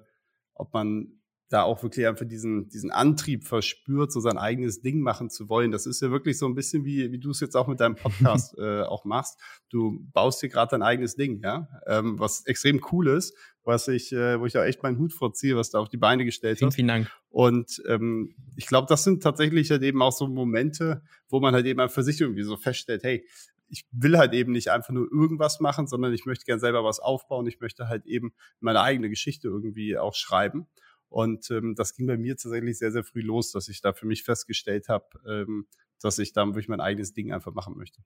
ob 0.53 0.73
man 0.73 1.20
da 1.51 1.63
auch 1.63 1.83
wirklich 1.83 2.07
einfach 2.07 2.25
diesen, 2.25 2.69
diesen 2.69 2.91
Antrieb 2.91 3.43
verspürt, 3.43 4.13
so 4.13 4.21
sein 4.21 4.37
eigenes 4.37 4.81
Ding 4.81 5.01
machen 5.01 5.29
zu 5.29 5.49
wollen. 5.49 5.71
Das 5.71 5.85
ist 5.85 6.01
ja 6.01 6.09
wirklich 6.09 6.37
so 6.37 6.45
ein 6.45 6.55
bisschen 6.55 6.85
wie, 6.85 7.11
wie 7.11 7.19
du 7.19 7.31
es 7.31 7.41
jetzt 7.41 7.55
auch 7.55 7.67
mit 7.67 7.81
deinem 7.81 7.95
Podcast 7.95 8.57
äh, 8.57 8.83
auch 8.83 9.03
machst. 9.03 9.37
Du 9.69 9.99
baust 10.13 10.41
dir 10.41 10.47
gerade 10.47 10.71
dein 10.71 10.81
eigenes 10.81 11.15
Ding, 11.15 11.41
ja, 11.43 11.67
ähm, 11.87 12.17
was 12.17 12.45
extrem 12.45 12.81
cool 12.91 13.09
ist, 13.09 13.35
was 13.65 13.89
ich, 13.89 14.13
äh, 14.13 14.39
wo 14.39 14.45
ich 14.45 14.57
auch 14.57 14.63
echt 14.63 14.81
meinen 14.81 14.97
Hut 14.97 15.11
vorziehe, 15.11 15.57
was 15.57 15.71
da 15.71 15.79
auf 15.79 15.89
die 15.89 15.97
Beine 15.97 16.23
gestellt 16.23 16.59
vielen, 16.59 16.69
hast. 16.69 16.75
Vielen 16.75 16.87
Dank. 16.87 17.11
Und 17.29 17.83
ähm, 17.85 18.33
ich 18.55 18.67
glaube, 18.67 18.87
das 18.87 19.03
sind 19.03 19.21
tatsächlich 19.21 19.69
halt 19.71 19.83
eben 19.83 20.01
auch 20.01 20.13
so 20.13 20.27
Momente, 20.27 21.03
wo 21.27 21.41
man 21.41 21.53
halt 21.53 21.65
eben 21.65 21.89
für 21.89 22.03
sich 22.03 22.21
irgendwie 22.21 22.43
so 22.43 22.55
feststellt, 22.55 23.03
hey, 23.03 23.25
ich 23.67 23.85
will 23.91 24.17
halt 24.17 24.33
eben 24.33 24.53
nicht 24.53 24.69
einfach 24.69 24.93
nur 24.93 25.11
irgendwas 25.11 25.59
machen, 25.59 25.87
sondern 25.87 26.13
ich 26.13 26.25
möchte 26.25 26.45
gern 26.45 26.59
selber 26.59 26.83
was 26.83 26.99
aufbauen. 26.99 27.47
Ich 27.47 27.59
möchte 27.59 27.89
halt 27.89 28.05
eben 28.05 28.33
meine 28.61 28.81
eigene 28.81 29.09
Geschichte 29.09 29.47
irgendwie 29.47 29.97
auch 29.97 30.13
schreiben. 30.13 30.67
Und 31.11 31.51
ähm, 31.51 31.75
das 31.75 31.93
ging 31.93 32.07
bei 32.07 32.17
mir 32.17 32.37
tatsächlich 32.37 32.77
sehr, 32.77 32.91
sehr 32.91 33.03
früh 33.03 33.19
los, 33.21 33.51
dass 33.51 33.67
ich 33.67 33.81
da 33.81 33.91
für 33.91 34.05
mich 34.05 34.23
festgestellt 34.23 34.87
habe, 34.87 35.05
ähm, 35.27 35.67
dass 36.01 36.17
ich 36.19 36.31
da 36.31 36.45
wirklich 36.45 36.69
mein 36.69 36.79
eigenes 36.79 37.13
Ding 37.13 37.33
einfach 37.33 37.53
machen 37.53 37.75
möchte. 37.75 38.01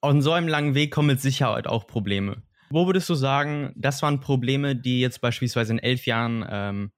Auf 0.00 0.22
so 0.22 0.32
einem 0.32 0.46
langen 0.46 0.76
Weg 0.76 0.92
kommen 0.92 1.08
mit 1.08 1.20
Sicherheit 1.20 1.66
auch 1.66 1.88
Probleme. 1.88 2.42
Wo 2.70 2.86
würdest 2.86 3.08
du 3.08 3.14
sagen, 3.14 3.72
das 3.74 4.00
waren 4.00 4.20
Probleme, 4.20 4.76
die 4.76 5.00
jetzt 5.00 5.20
beispielsweise 5.20 5.72
in 5.72 5.80
elf 5.80 6.06
Jahren 6.06 6.46
ähm, 6.48 6.92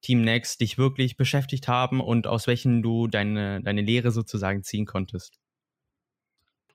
Team 0.00 0.22
Next 0.22 0.60
dich 0.60 0.78
wirklich 0.78 1.16
beschäftigt 1.16 1.66
haben 1.66 2.00
und 2.00 2.28
aus 2.28 2.46
welchen 2.46 2.80
du 2.80 3.08
deine, 3.08 3.60
deine 3.60 3.82
Lehre 3.82 4.12
sozusagen 4.12 4.62
ziehen 4.62 4.86
konntest? 4.86 5.40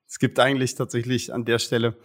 Es 0.05 0.19
gibt 0.19 0.39
eigentlich 0.39 0.75
tatsächlich 0.75 1.33
an 1.33 1.45
der 1.45 1.57
Stelle 1.57 1.97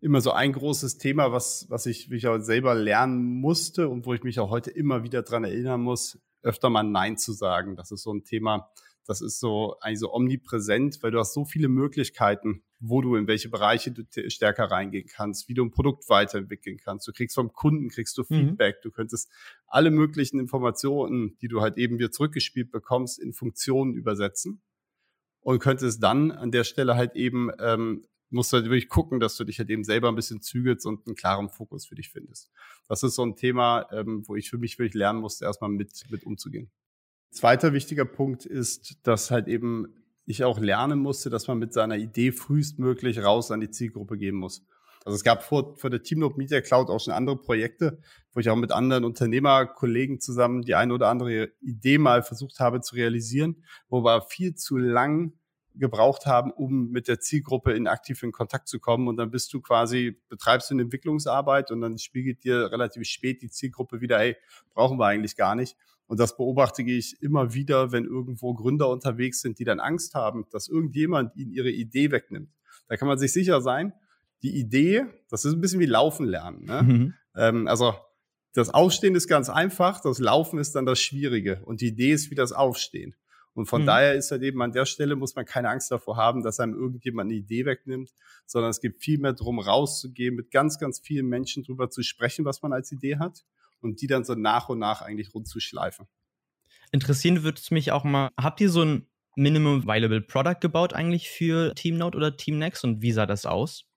immer 0.00 0.20
so 0.20 0.32
ein 0.32 0.52
großes 0.52 0.98
Thema, 0.98 1.32
was, 1.32 1.66
was 1.68 1.86
ich, 1.86 2.10
wie 2.10 2.16
ich 2.16 2.28
auch 2.28 2.38
selber 2.38 2.74
lernen 2.74 3.40
musste 3.40 3.88
und 3.88 4.06
wo 4.06 4.14
ich 4.14 4.22
mich 4.22 4.38
auch 4.40 4.50
heute 4.50 4.70
immer 4.70 5.02
wieder 5.02 5.22
dran 5.22 5.44
erinnern 5.44 5.80
muss, 5.80 6.18
öfter 6.42 6.70
mal 6.70 6.84
Nein 6.84 7.16
zu 7.16 7.32
sagen. 7.32 7.76
Das 7.76 7.90
ist 7.90 8.02
so 8.02 8.12
ein 8.12 8.24
Thema, 8.24 8.70
das 9.06 9.20
ist 9.20 9.40
so 9.40 9.76
eigentlich 9.80 10.00
so 10.00 10.12
omnipräsent, 10.12 11.02
weil 11.02 11.10
du 11.10 11.18
hast 11.18 11.34
so 11.34 11.44
viele 11.44 11.68
Möglichkeiten, 11.68 12.62
wo 12.78 13.00
du 13.00 13.16
in 13.16 13.26
welche 13.26 13.48
Bereiche 13.48 13.90
du 13.90 14.04
stärker 14.30 14.70
reingehen 14.70 15.08
kannst, 15.08 15.48
wie 15.48 15.54
du 15.54 15.64
ein 15.64 15.70
Produkt 15.70 16.08
weiterentwickeln 16.08 16.76
kannst. 16.76 17.08
Du 17.08 17.12
kriegst 17.12 17.34
vom 17.34 17.52
Kunden, 17.52 17.88
kriegst 17.88 18.16
du 18.18 18.22
mhm. 18.22 18.34
Feedback, 18.34 18.76
mhm. 18.76 18.80
du 18.82 18.90
könntest 18.92 19.30
alle 19.66 19.90
möglichen 19.90 20.38
Informationen, 20.38 21.36
die 21.40 21.48
du 21.48 21.60
halt 21.60 21.76
eben 21.76 21.98
wieder 21.98 22.12
zurückgespielt 22.12 22.70
bekommst, 22.70 23.18
in 23.18 23.32
Funktionen 23.32 23.94
übersetzen 23.94 24.62
und 25.40 25.58
könntest 25.58 26.02
dann 26.02 26.30
an 26.30 26.52
der 26.52 26.64
Stelle 26.64 26.94
halt 26.94 27.16
eben 27.16 27.50
ähm, 27.58 28.04
musst 28.30 28.52
halt 28.52 28.64
wirklich 28.64 28.88
gucken, 28.88 29.20
dass 29.20 29.36
du 29.36 29.44
dich 29.44 29.58
halt 29.58 29.70
eben 29.70 29.84
selber 29.84 30.08
ein 30.08 30.14
bisschen 30.14 30.42
zügelst 30.42 30.86
und 30.86 31.06
einen 31.06 31.16
klaren 31.16 31.48
Fokus 31.48 31.86
für 31.86 31.94
dich 31.94 32.10
findest. 32.10 32.50
Das 32.88 33.02
ist 33.02 33.14
so 33.14 33.24
ein 33.24 33.36
Thema, 33.36 33.86
ähm, 33.92 34.22
wo 34.26 34.36
ich 34.36 34.50
für 34.50 34.58
mich 34.58 34.78
wirklich 34.78 34.94
lernen 34.94 35.20
musste, 35.20 35.44
erstmal 35.44 35.70
mit, 35.70 36.04
mit 36.10 36.24
umzugehen. 36.24 36.70
Zweiter 37.30 37.72
wichtiger 37.72 38.04
Punkt 38.04 38.46
ist, 38.46 38.98
dass 39.02 39.30
halt 39.30 39.48
eben 39.48 39.94
ich 40.24 40.44
auch 40.44 40.58
lernen 40.58 40.98
musste, 40.98 41.30
dass 41.30 41.48
man 41.48 41.58
mit 41.58 41.72
seiner 41.72 41.96
Idee 41.96 42.32
frühestmöglich 42.32 43.22
raus 43.22 43.50
an 43.50 43.60
die 43.60 43.70
Zielgruppe 43.70 44.18
gehen 44.18 44.34
muss. 44.34 44.66
Also 45.04 45.16
es 45.16 45.24
gab 45.24 45.42
vor, 45.42 45.76
vor 45.78 45.88
der 45.88 46.02
Teamnote 46.02 46.36
Media 46.36 46.60
Cloud 46.60 46.90
auch 46.90 47.00
schon 47.00 47.14
andere 47.14 47.36
Projekte, 47.36 47.98
wo 48.34 48.40
ich 48.40 48.50
auch 48.50 48.56
mit 48.56 48.72
anderen 48.72 49.04
Unternehmerkollegen 49.04 50.20
zusammen 50.20 50.62
die 50.62 50.74
eine 50.74 50.92
oder 50.92 51.08
andere 51.08 51.50
Idee 51.62 51.96
mal 51.96 52.22
versucht 52.22 52.60
habe 52.60 52.82
zu 52.82 52.94
realisieren, 52.94 53.64
wo 53.88 54.04
wir 54.04 54.20
viel 54.20 54.54
zu 54.54 54.76
lang 54.76 55.32
gebraucht 55.78 56.26
haben, 56.26 56.50
um 56.50 56.90
mit 56.90 57.08
der 57.08 57.20
Zielgruppe 57.20 57.72
in 57.72 57.86
aktiv 57.86 58.22
in 58.22 58.32
Kontakt 58.32 58.68
zu 58.68 58.80
kommen. 58.80 59.08
Und 59.08 59.16
dann 59.16 59.30
bist 59.30 59.52
du 59.52 59.60
quasi, 59.60 60.20
betreibst 60.28 60.70
du 60.70 60.74
eine 60.74 60.82
Entwicklungsarbeit 60.82 61.70
und 61.70 61.80
dann 61.80 61.98
spiegelt 61.98 62.44
dir 62.44 62.70
relativ 62.70 63.06
spät 63.06 63.42
die 63.42 63.50
Zielgruppe 63.50 64.00
wieder, 64.00 64.18
hey, 64.18 64.36
brauchen 64.74 64.98
wir 64.98 65.06
eigentlich 65.06 65.36
gar 65.36 65.54
nicht. 65.54 65.76
Und 66.06 66.18
das 66.20 66.36
beobachte 66.36 66.82
ich 66.82 67.22
immer 67.22 67.52
wieder, 67.52 67.92
wenn 67.92 68.04
irgendwo 68.04 68.54
Gründer 68.54 68.88
unterwegs 68.88 69.40
sind, 69.40 69.58
die 69.58 69.64
dann 69.64 69.78
Angst 69.78 70.14
haben, 70.14 70.46
dass 70.50 70.68
irgendjemand 70.68 71.36
ihnen 71.36 71.52
ihre 71.52 71.70
Idee 71.70 72.10
wegnimmt. 72.10 72.50
Da 72.88 72.96
kann 72.96 73.08
man 73.08 73.18
sich 73.18 73.32
sicher 73.32 73.60
sein, 73.60 73.92
die 74.42 74.56
Idee, 74.56 75.04
das 75.28 75.44
ist 75.44 75.54
ein 75.54 75.60
bisschen 75.60 75.80
wie 75.80 75.86
Laufen 75.86 76.26
lernen. 76.26 76.64
Ne? 76.64 76.82
Mhm. 76.82 77.14
Ähm, 77.36 77.68
also 77.68 77.94
das 78.54 78.70
Aufstehen 78.70 79.14
ist 79.14 79.28
ganz 79.28 79.50
einfach, 79.50 80.00
das 80.00 80.18
Laufen 80.18 80.58
ist 80.58 80.74
dann 80.74 80.86
das 80.86 80.98
Schwierige 80.98 81.60
und 81.64 81.80
die 81.80 81.88
Idee 81.88 82.12
ist 82.12 82.30
wie 82.30 82.34
das 82.34 82.52
Aufstehen. 82.52 83.14
Und 83.58 83.66
von 83.66 83.82
mhm. 83.82 83.86
daher 83.86 84.14
ist 84.14 84.30
halt 84.30 84.44
eben 84.44 84.62
an 84.62 84.70
der 84.70 84.86
Stelle 84.86 85.16
muss 85.16 85.34
man 85.34 85.44
keine 85.44 85.68
Angst 85.68 85.90
davor 85.90 86.16
haben, 86.16 86.44
dass 86.44 86.60
einem 86.60 86.74
irgendjemand 86.74 87.26
eine 87.28 87.40
Idee 87.40 87.66
wegnimmt, 87.66 88.12
sondern 88.46 88.70
es 88.70 88.80
geht 88.80 89.02
viel 89.02 89.18
mehr 89.18 89.32
darum, 89.32 89.58
rauszugehen, 89.58 90.36
mit 90.36 90.52
ganz, 90.52 90.78
ganz 90.78 91.00
vielen 91.00 91.26
Menschen 91.26 91.64
drüber 91.64 91.90
zu 91.90 92.04
sprechen, 92.04 92.44
was 92.44 92.62
man 92.62 92.72
als 92.72 92.92
Idee 92.92 93.18
hat 93.18 93.44
und 93.80 94.00
die 94.00 94.06
dann 94.06 94.22
so 94.22 94.36
nach 94.36 94.68
und 94.68 94.78
nach 94.78 95.02
eigentlich 95.02 95.34
rund 95.34 95.48
zu 95.48 95.58
schleifen. 95.58 96.06
Interessieren 96.92 97.42
würde 97.42 97.58
es 97.58 97.72
mich 97.72 97.90
auch 97.90 98.04
mal, 98.04 98.30
habt 98.40 98.60
ihr 98.60 98.70
so 98.70 98.84
ein 98.84 99.08
Minimum 99.34 99.88
Viable 99.88 100.20
Product 100.20 100.60
gebaut 100.60 100.92
eigentlich 100.92 101.28
für 101.28 101.74
TeamNote 101.74 102.16
oder 102.16 102.36
TeamNext 102.36 102.84
und 102.84 103.02
wie 103.02 103.10
sah 103.10 103.26
das 103.26 103.44
aus? 103.44 103.87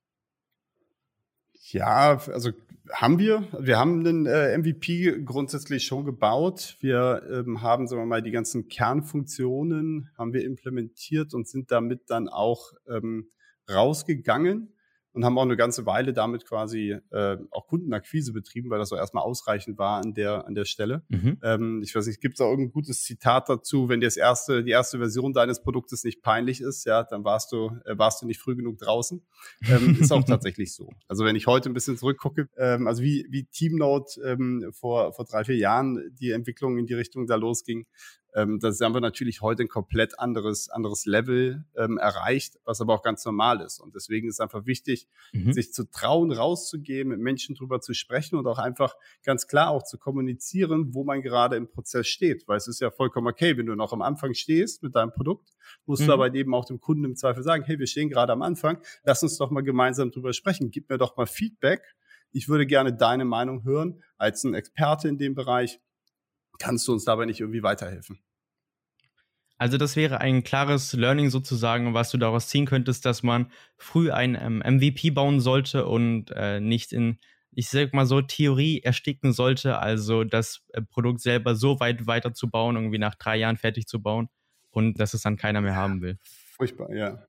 Ja, 1.74 2.20
also 2.28 2.52
haben 2.92 3.20
wir. 3.20 3.48
Wir 3.58 3.80
haben 3.80 4.06
einen 4.06 4.26
äh, 4.26 4.58
MVP 4.58 5.24
grundsätzlich 5.24 5.86
schon 5.86 6.06
gebaut. 6.06 6.78
Wir 6.80 7.24
ähm, 7.32 7.62
haben, 7.62 7.88
sagen 7.88 8.02
wir 8.02 8.06
mal, 8.06 8.22
die 8.22 8.32
ganzen 8.32 8.68
Kernfunktionen 8.68 10.10
haben 10.18 10.34
wir 10.34 10.44
implementiert 10.44 11.34
und 11.34 11.48
sind 11.48 11.72
damit 11.72 12.10
dann 12.10 12.28
auch 12.28 12.74
ähm, 12.90 13.30
rausgegangen 13.70 14.74
und 15.14 15.26
haben 15.26 15.38
auch 15.38 15.44
eine 15.44 15.58
ganze 15.58 15.86
Weile 15.86 16.14
damit 16.14 16.46
quasi 16.46 16.98
äh, 17.12 17.38
auch 17.52 17.68
Kundenakquise 17.68 18.34
betrieben, 18.34 18.70
weil 18.70 18.80
das 18.80 18.90
so 18.90 18.96
erstmal 18.96 19.24
ausreichend 19.24 19.78
war 19.78 20.02
an 20.02 20.14
der 20.14 20.46
an 20.48 20.56
der 20.56 20.66
Stelle. 20.66 21.04
Mhm. 21.10 21.38
Ähm, 21.44 21.82
ich 21.84 21.94
weiß 21.94 22.08
nicht, 22.08 22.22
gibt 22.22 22.36
es 22.36 22.42
auch 22.42 22.50
irgendein 22.50 22.72
gutes 22.72 23.04
Zitat 23.04 23.50
dazu, 23.50 23.90
wenn 23.90 24.00
dir 24.00 24.08
das 24.08 24.18
erste 24.18 24.64
die 24.64 24.72
erste 24.72 24.98
Version 24.98 25.34
deines 25.34 25.62
Produktes 25.62 26.04
nicht 26.04 26.22
peinlich 26.22 26.62
ist, 26.62 26.86
ja, 26.86 27.04
dann 27.04 27.24
warst 27.24 27.52
du 27.52 27.72
äh, 27.86 27.98
warst 27.98 28.22
du 28.22 28.26
nicht 28.26 28.40
früh 28.40 28.56
genug 28.56 28.78
draußen. 28.78 29.22
Ähm, 29.68 29.98
ist 30.00 30.12
auch 30.12 30.24
tatsächlich 30.24 30.74
so. 30.74 30.90
Also 31.08 31.26
wenn 31.26 31.36
ich 31.36 31.48
heute 31.48 31.70
ein 31.70 31.74
bisschen 31.74 31.98
zurückgucke, 31.98 32.48
ähm, 32.58 32.88
also 32.88 33.04
wie 33.04 33.28
wie 33.30 33.46
Teamnote 33.46 34.22
ähm, 34.22 34.72
vor 34.74 35.14
vor 35.14 35.26
drei 35.26 35.44
vier 35.44 35.58
Jahren 35.58 36.16
die 36.20 36.32
Entwicklung 36.32 36.78
in 36.78 36.86
die 36.86 36.94
Richtung 36.94 37.28
da 37.28 37.36
losging, 37.36 37.86
ähm, 38.34 38.60
da 38.60 38.70
haben 38.70 38.94
wir 38.94 39.02
natürlich 39.02 39.42
heute 39.42 39.64
ein 39.64 39.68
komplett 39.68 40.20
anderes, 40.20 40.70
anderes 40.70 41.06
Level 41.06 41.66
ähm, 41.76 41.98
erreicht, 41.98 42.60
was 42.64 42.80
aber 42.80 42.94
auch 42.94 43.04
ganz 43.04 43.26
normal 43.26 43.62
ist. 43.62 43.80
Und 43.80 43.94
deswegen 43.94 44.28
ist 44.28 44.36
es 44.36 44.40
einfach 44.40 44.66
wichtig, 44.66 45.08
mhm. 45.34 45.52
sich 45.52 45.74
zu 45.74 45.90
trauen, 45.90 46.32
rauszugehen, 46.32 47.10
mit 47.10 47.20
Menschen 47.20 47.56
drüber 47.56 47.82
zu 47.82 47.94
sprechen 47.94 48.38
und 48.38 48.48
auch 48.48 48.58
einfach 48.58 48.96
ganz 49.24 49.48
klar 49.48 49.70
auch 49.70 49.84
zu 49.84 49.98
kommunizieren, 49.98 50.94
wo 50.94 51.04
man 51.04 51.22
gerade 51.22 51.58
im 51.58 51.68
Prozess 51.68 52.08
steht. 52.08 52.48
Weil 52.48 52.58
es 52.58 52.68
ist 52.68 52.80
ja 52.80 52.90
vollkommen 52.90 53.28
okay, 53.28 53.58
wenn 53.58 53.66
du 53.66 53.76
noch 53.76 53.92
am 53.92 54.02
Anfang 54.02 54.34
stehst 54.34 54.82
mit 54.82 54.96
deinem 54.96 55.12
Produkt, 55.12 55.50
musst 55.86 56.04
mhm. 56.04 56.08
du 56.08 56.14
aber 56.14 56.34
eben 56.34 56.54
auch 56.54 56.66
dem 56.66 56.80
Kunden 56.80 57.04
im 57.04 57.16
Zweifel 57.16 57.44
sagen, 57.44 57.64
hey, 57.66 57.80
wir 57.80 57.88
stehen 57.88 58.10
gerade 58.10 58.32
am 58.32 58.42
Anfang, 58.42 58.82
lass 59.04 59.24
uns 59.24 59.38
doch 59.38 59.52
mal 59.52 59.62
gemeinsam 59.62 60.12
drüber 60.12 60.32
sprechen, 60.34 60.72
gib 60.72 60.90
mir 60.90 60.98
doch 60.98 61.18
mal 61.18 61.28
Feedback. 61.28 61.96
Ich 62.32 62.48
würde 62.48 62.66
gerne 62.66 62.94
deine 62.94 63.26
Meinung 63.26 63.66
hören 63.66 64.02
als 64.18 64.46
ein 64.46 64.54
Experte 64.54 65.10
in 65.10 65.18
dem 65.18 65.36
Bereich 65.36 65.82
kannst 66.60 66.88
du 66.88 66.94
uns 66.94 67.06
dabei 67.06 67.26
nicht 67.26 67.40
irgendwie 67.40 67.64
weiterhelfen? 67.64 68.20
Also 69.58 69.78
das 69.78 69.96
wäre 69.96 70.20
ein 70.20 70.44
klares 70.44 70.94
Learning 70.94 71.30
sozusagen, 71.30 71.94
was 71.94 72.10
du 72.10 72.18
daraus 72.18 72.48
ziehen 72.48 72.66
könntest, 72.66 73.06
dass 73.06 73.22
man 73.22 73.52
früh 73.78 74.12
ein 74.12 74.34
ähm, 74.34 74.64
MVP 74.66 75.12
bauen 75.12 75.40
sollte 75.40 75.86
und 75.86 76.32
äh, 76.32 76.60
nicht 76.60 76.92
in, 76.92 77.20
ich 77.52 77.70
sag 77.70 77.94
mal 77.94 78.08
so, 78.08 78.22
Theorie 78.22 78.80
ersticken 78.82 79.34
sollte, 79.34 79.78
also 79.78 80.24
das 80.24 80.66
äh, 80.70 80.82
Produkt 80.82 81.22
selber 81.22 81.54
so 81.54 81.80
weit 81.80 82.08
weiter 82.08 82.34
zu 82.34 82.50
bauen, 82.50 82.76
irgendwie 82.76 82.98
nach 82.98 83.14
drei 83.14 83.38
Jahren 83.38 83.58
fertig 83.58 83.86
zu 83.86 84.02
bauen 84.02 84.30
und 84.72 85.00
dass 85.00 85.14
es 85.14 85.22
dann 85.22 85.38
keiner 85.38 85.62
mehr 85.62 85.76
haben 85.76 86.02
will. 86.02 86.18
Furchtbar, 86.24 86.92
ja. 86.92 87.28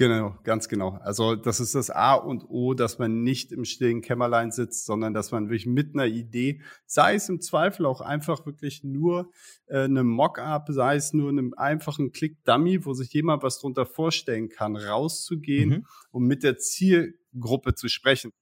Genau, 0.00 0.34
ganz 0.44 0.70
genau. 0.70 0.98
Also 1.02 1.36
das 1.36 1.60
ist 1.60 1.74
das 1.74 1.90
A 1.90 2.14
und 2.14 2.48
O, 2.48 2.72
dass 2.72 2.98
man 2.98 3.22
nicht 3.22 3.52
im 3.52 3.66
stillen 3.66 4.00
Kämmerlein 4.00 4.50
sitzt, 4.50 4.86
sondern 4.86 5.12
dass 5.12 5.30
man 5.30 5.50
wirklich 5.50 5.66
mit 5.66 5.94
einer 5.94 6.06
Idee, 6.06 6.62
sei 6.86 7.16
es 7.16 7.28
im 7.28 7.42
Zweifel 7.42 7.84
auch 7.84 8.00
einfach 8.00 8.46
wirklich 8.46 8.82
nur 8.82 9.30
äh, 9.66 9.80
eine 9.80 10.02
Mock-up, 10.02 10.68
sei 10.70 10.96
es 10.96 11.12
nur 11.12 11.28
einem 11.28 11.52
einfachen 11.54 12.12
Click-Dummy, 12.12 12.86
wo 12.86 12.94
sich 12.94 13.12
jemand 13.12 13.42
was 13.42 13.58
drunter 13.58 13.84
vorstellen 13.84 14.48
kann, 14.48 14.74
rauszugehen, 14.74 15.68
mhm. 15.68 15.86
um 16.12 16.26
mit 16.26 16.44
der 16.44 16.56
Zielgruppe 16.56 17.74
zu 17.74 17.88
sprechen 17.88 18.32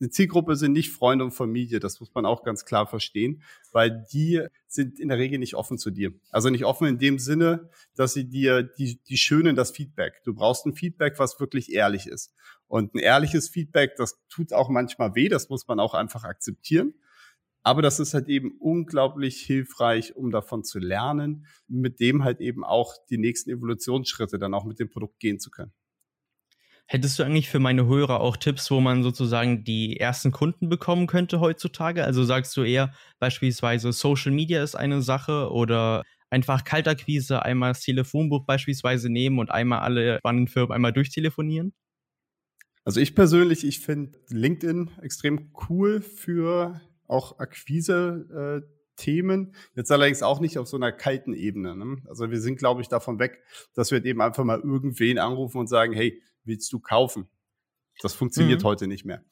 eine 0.00 0.10
Zielgruppe 0.10 0.56
sind 0.56 0.72
nicht 0.72 0.92
Freunde 0.92 1.24
und 1.24 1.30
Familie, 1.32 1.80
das 1.80 2.00
muss 2.00 2.12
man 2.14 2.26
auch 2.26 2.42
ganz 2.42 2.64
klar 2.64 2.86
verstehen, 2.86 3.42
weil 3.72 4.04
die 4.12 4.46
sind 4.66 5.00
in 5.00 5.08
der 5.08 5.18
Regel 5.18 5.38
nicht 5.38 5.54
offen 5.54 5.78
zu 5.78 5.90
dir. 5.90 6.12
Also 6.30 6.50
nicht 6.50 6.64
offen 6.64 6.86
in 6.86 6.98
dem 6.98 7.18
Sinne, 7.18 7.70
dass 7.94 8.12
sie 8.12 8.28
dir, 8.28 8.62
die, 8.62 9.00
die 9.08 9.16
schönen 9.16 9.56
das 9.56 9.70
Feedback. 9.70 10.22
Du 10.24 10.34
brauchst 10.34 10.66
ein 10.66 10.74
Feedback, 10.74 11.18
was 11.18 11.40
wirklich 11.40 11.72
ehrlich 11.72 12.06
ist. 12.06 12.34
Und 12.68 12.94
ein 12.94 12.98
ehrliches 12.98 13.48
Feedback, 13.48 13.96
das 13.96 14.18
tut 14.28 14.52
auch 14.52 14.68
manchmal 14.68 15.14
weh, 15.14 15.28
das 15.28 15.48
muss 15.48 15.66
man 15.66 15.80
auch 15.80 15.94
einfach 15.94 16.24
akzeptieren. 16.24 16.94
Aber 17.62 17.82
das 17.82 17.98
ist 17.98 18.14
halt 18.14 18.28
eben 18.28 18.52
unglaublich 18.60 19.40
hilfreich, 19.40 20.14
um 20.14 20.30
davon 20.30 20.62
zu 20.62 20.78
lernen, 20.78 21.46
mit 21.66 21.98
dem 21.98 22.22
halt 22.22 22.40
eben 22.40 22.64
auch 22.64 22.94
die 23.10 23.18
nächsten 23.18 23.50
Evolutionsschritte 23.50 24.38
dann 24.38 24.54
auch 24.54 24.64
mit 24.64 24.78
dem 24.78 24.88
Produkt 24.88 25.18
gehen 25.18 25.40
zu 25.40 25.50
können. 25.50 25.72
Hättest 26.88 27.18
du 27.18 27.24
eigentlich 27.24 27.48
für 27.48 27.58
meine 27.58 27.86
Hörer 27.86 28.20
auch 28.20 28.36
Tipps, 28.36 28.70
wo 28.70 28.80
man 28.80 29.02
sozusagen 29.02 29.64
die 29.64 29.98
ersten 29.98 30.30
Kunden 30.30 30.68
bekommen 30.68 31.08
könnte 31.08 31.40
heutzutage? 31.40 32.04
Also 32.04 32.22
sagst 32.22 32.56
du 32.56 32.62
eher 32.62 32.94
beispielsweise 33.18 33.92
Social 33.92 34.30
Media 34.30 34.62
ist 34.62 34.76
eine 34.76 35.02
Sache 35.02 35.50
oder 35.50 36.04
einfach 36.30 36.62
Kaltakquise, 36.62 37.42
einmal 37.42 37.70
das 37.70 37.80
Telefonbuch 37.80 38.44
beispielsweise 38.46 39.10
nehmen 39.10 39.40
und 39.40 39.50
einmal 39.50 39.80
alle 39.80 40.18
spannenden 40.18 40.46
Firmen 40.46 40.72
einmal 40.72 40.92
durchtelefonieren? 40.92 41.74
Also 42.84 43.00
ich 43.00 43.16
persönlich, 43.16 43.66
ich 43.66 43.80
finde 43.80 44.16
LinkedIn 44.28 44.92
extrem 45.02 45.50
cool 45.68 46.00
für 46.00 46.80
auch 47.08 47.40
Akquise. 47.40 48.62
Äh, 48.64 48.76
Themen, 48.96 49.54
jetzt 49.74 49.92
allerdings 49.92 50.22
auch 50.22 50.40
nicht 50.40 50.56
auf 50.56 50.66
so 50.66 50.78
einer 50.78 50.90
kalten 50.90 51.34
Ebene. 51.34 51.76
Ne? 51.76 51.98
Also 52.08 52.30
wir 52.30 52.40
sind, 52.40 52.58
glaube 52.58 52.80
ich, 52.80 52.88
davon 52.88 53.18
weg, 53.18 53.42
dass 53.74 53.90
wir 53.90 54.02
eben 54.02 54.22
einfach 54.22 54.42
mal 54.42 54.58
irgendwen 54.58 55.18
anrufen 55.18 55.58
und 55.58 55.66
sagen, 55.66 55.92
hey, 55.92 56.22
willst 56.46 56.72
du 56.72 56.80
kaufen? 56.80 57.28
Das 58.02 58.14
funktioniert 58.14 58.62
mhm. 58.62 58.66
heute 58.66 58.86
nicht 58.86 59.04
mehr. 59.04 59.24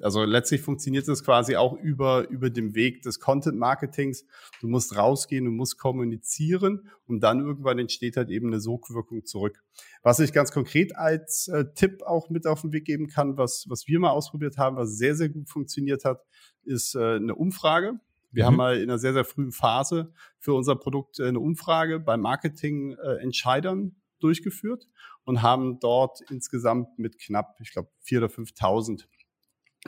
Also 0.00 0.24
letztlich 0.24 0.62
funktioniert 0.62 1.06
es 1.06 1.22
quasi 1.22 1.56
auch 1.56 1.74
über, 1.74 2.28
über 2.28 2.50
den 2.50 2.74
Weg 2.74 3.02
des 3.02 3.20
Content 3.20 3.58
Marketings. 3.58 4.24
Du 4.60 4.68
musst 4.68 4.96
rausgehen, 4.96 5.44
du 5.44 5.50
musst 5.50 5.78
kommunizieren 5.78 6.88
und 7.06 7.20
dann 7.20 7.40
irgendwann 7.40 7.78
entsteht 7.78 8.16
halt 8.16 8.30
eben 8.30 8.48
eine 8.48 8.60
Sogwirkung 8.60 9.24
zurück. 9.24 9.62
Was 10.02 10.18
ich 10.18 10.32
ganz 10.32 10.50
konkret 10.50 10.96
als 10.96 11.48
äh, 11.48 11.66
Tipp 11.74 12.02
auch 12.02 12.30
mit 12.30 12.46
auf 12.46 12.62
den 12.62 12.72
Weg 12.72 12.86
geben 12.86 13.06
kann, 13.06 13.36
was, 13.36 13.66
was 13.68 13.86
wir 13.86 14.00
mal 14.00 14.10
ausprobiert 14.10 14.56
haben, 14.56 14.76
was 14.76 14.96
sehr, 14.96 15.14
sehr 15.14 15.28
gut 15.28 15.48
funktioniert 15.48 16.04
hat, 16.04 16.24
ist 16.64 16.94
äh, 16.94 17.16
eine 17.16 17.34
Umfrage. 17.34 18.00
Wir 18.30 18.44
mhm. 18.44 18.46
haben 18.46 18.56
mal 18.56 18.76
in 18.78 18.84
einer 18.84 18.98
sehr, 18.98 19.12
sehr 19.12 19.24
frühen 19.24 19.52
Phase 19.52 20.12
für 20.38 20.54
unser 20.54 20.74
Produkt 20.74 21.20
äh, 21.20 21.28
eine 21.28 21.38
Umfrage 21.38 22.00
bei 22.00 22.16
Marketing-Entscheidern 22.16 23.88
äh, 23.88 24.01
durchgeführt 24.22 24.88
und 25.24 25.42
haben 25.42 25.78
dort 25.80 26.20
insgesamt 26.30 26.98
mit 26.98 27.18
knapp, 27.18 27.56
ich 27.60 27.72
glaube, 27.72 27.90
4.000 28.04 28.16
oder 28.18 28.26
5.000 28.26 29.04